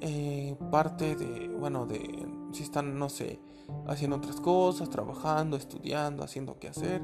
eh, 0.00 0.56
parte 0.70 1.16
de, 1.16 1.48
bueno, 1.48 1.86
de 1.86 2.26
si 2.52 2.62
están, 2.62 2.98
no 2.98 3.08
sé, 3.08 3.40
haciendo 3.86 4.16
otras 4.16 4.40
cosas, 4.40 4.88
trabajando, 4.90 5.56
estudiando, 5.56 6.22
haciendo 6.22 6.58
qué 6.58 6.68
hacer, 6.68 7.02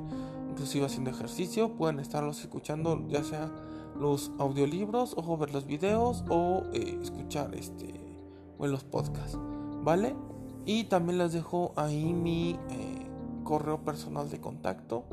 inclusive 0.49 0.87
haciendo 0.87 1.11
ejercicio, 1.11 1.77
pueden 1.77 2.01
estarlos 2.01 2.41
escuchando 2.41 3.07
ya 3.09 3.23
sea 3.23 3.51
los 3.99 4.31
audiolibros 4.39 5.15
o 5.17 5.37
ver 5.37 5.53
los 5.53 5.67
videos 5.67 6.25
o 6.29 6.65
eh, 6.73 6.99
escuchar 7.03 7.55
este 7.55 8.01
o 8.59 8.67
los 8.67 8.85
podcasts, 8.85 9.39
Y 10.65 10.85
también 10.85 11.19
les 11.19 11.33
dejo 11.33 11.73
ahí 11.77 12.13
mi 12.13 12.59
eh, 12.71 13.07
correo 13.45 13.85
personal 13.85 14.29
de 14.29 14.41
contacto 14.41 15.05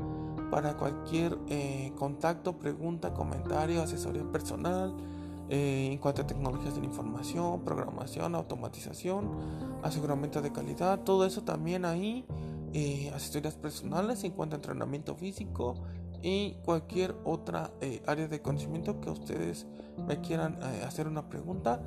para 0.50 0.76
cualquier 0.76 1.38
eh, 1.48 1.92
contacto, 1.96 2.58
pregunta, 2.58 3.14
comentario, 3.14 3.82
asesoría 3.82 4.24
personal 4.24 4.94
en 5.50 5.98
cuanto 5.98 6.22
a 6.22 6.26
tecnologías 6.26 6.74
de 6.74 6.80
la 6.80 6.86
información, 6.86 7.64
programación, 7.64 8.34
automatización, 8.34 9.30
aseguramiento 9.82 10.40
de 10.40 10.50
calidad, 10.50 11.00
todo 11.00 11.26
eso 11.26 11.42
también 11.44 11.84
ahí 11.84 12.24
eh, 12.76 13.12
asesorías 13.14 13.54
personales 13.54 14.24
en 14.24 14.32
cuanto 14.32 14.56
a 14.56 14.58
entrenamiento 14.58 15.14
físico 15.14 15.76
y 16.22 16.56
cualquier 16.64 17.14
otra 17.22 17.70
eh, 17.80 18.02
área 18.04 18.26
de 18.26 18.42
conocimiento 18.42 19.00
que 19.00 19.10
ustedes 19.10 19.68
me 20.08 20.20
quieran 20.20 20.58
eh, 20.60 20.82
hacer 20.84 21.06
una 21.06 21.28
pregunta, 21.28 21.80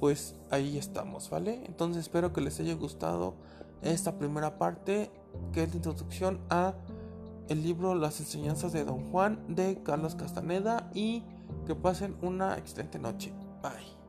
pues 0.00 0.34
ahí 0.50 0.78
estamos, 0.78 1.28
¿vale? 1.30 1.62
Entonces 1.66 2.02
espero 2.02 2.32
que 2.32 2.40
les 2.40 2.58
haya 2.58 2.74
gustado 2.74 3.34
esta 3.82 4.18
primera 4.18 4.58
parte, 4.58 5.10
que 5.52 5.62
es 5.62 5.70
la 5.70 5.76
introducción 5.76 6.40
a 6.48 6.74
el 7.48 7.62
libro 7.62 7.94
Las 7.94 8.20
enseñanzas 8.20 8.72
de 8.72 8.84
Don 8.84 9.10
Juan 9.10 9.44
de 9.48 9.82
Carlos 9.82 10.14
Castaneda 10.14 10.90
y 10.94 11.24
que 11.66 11.74
pasen 11.74 12.16
una 12.22 12.56
excelente 12.56 12.98
noche. 12.98 13.32
Bye. 13.62 13.99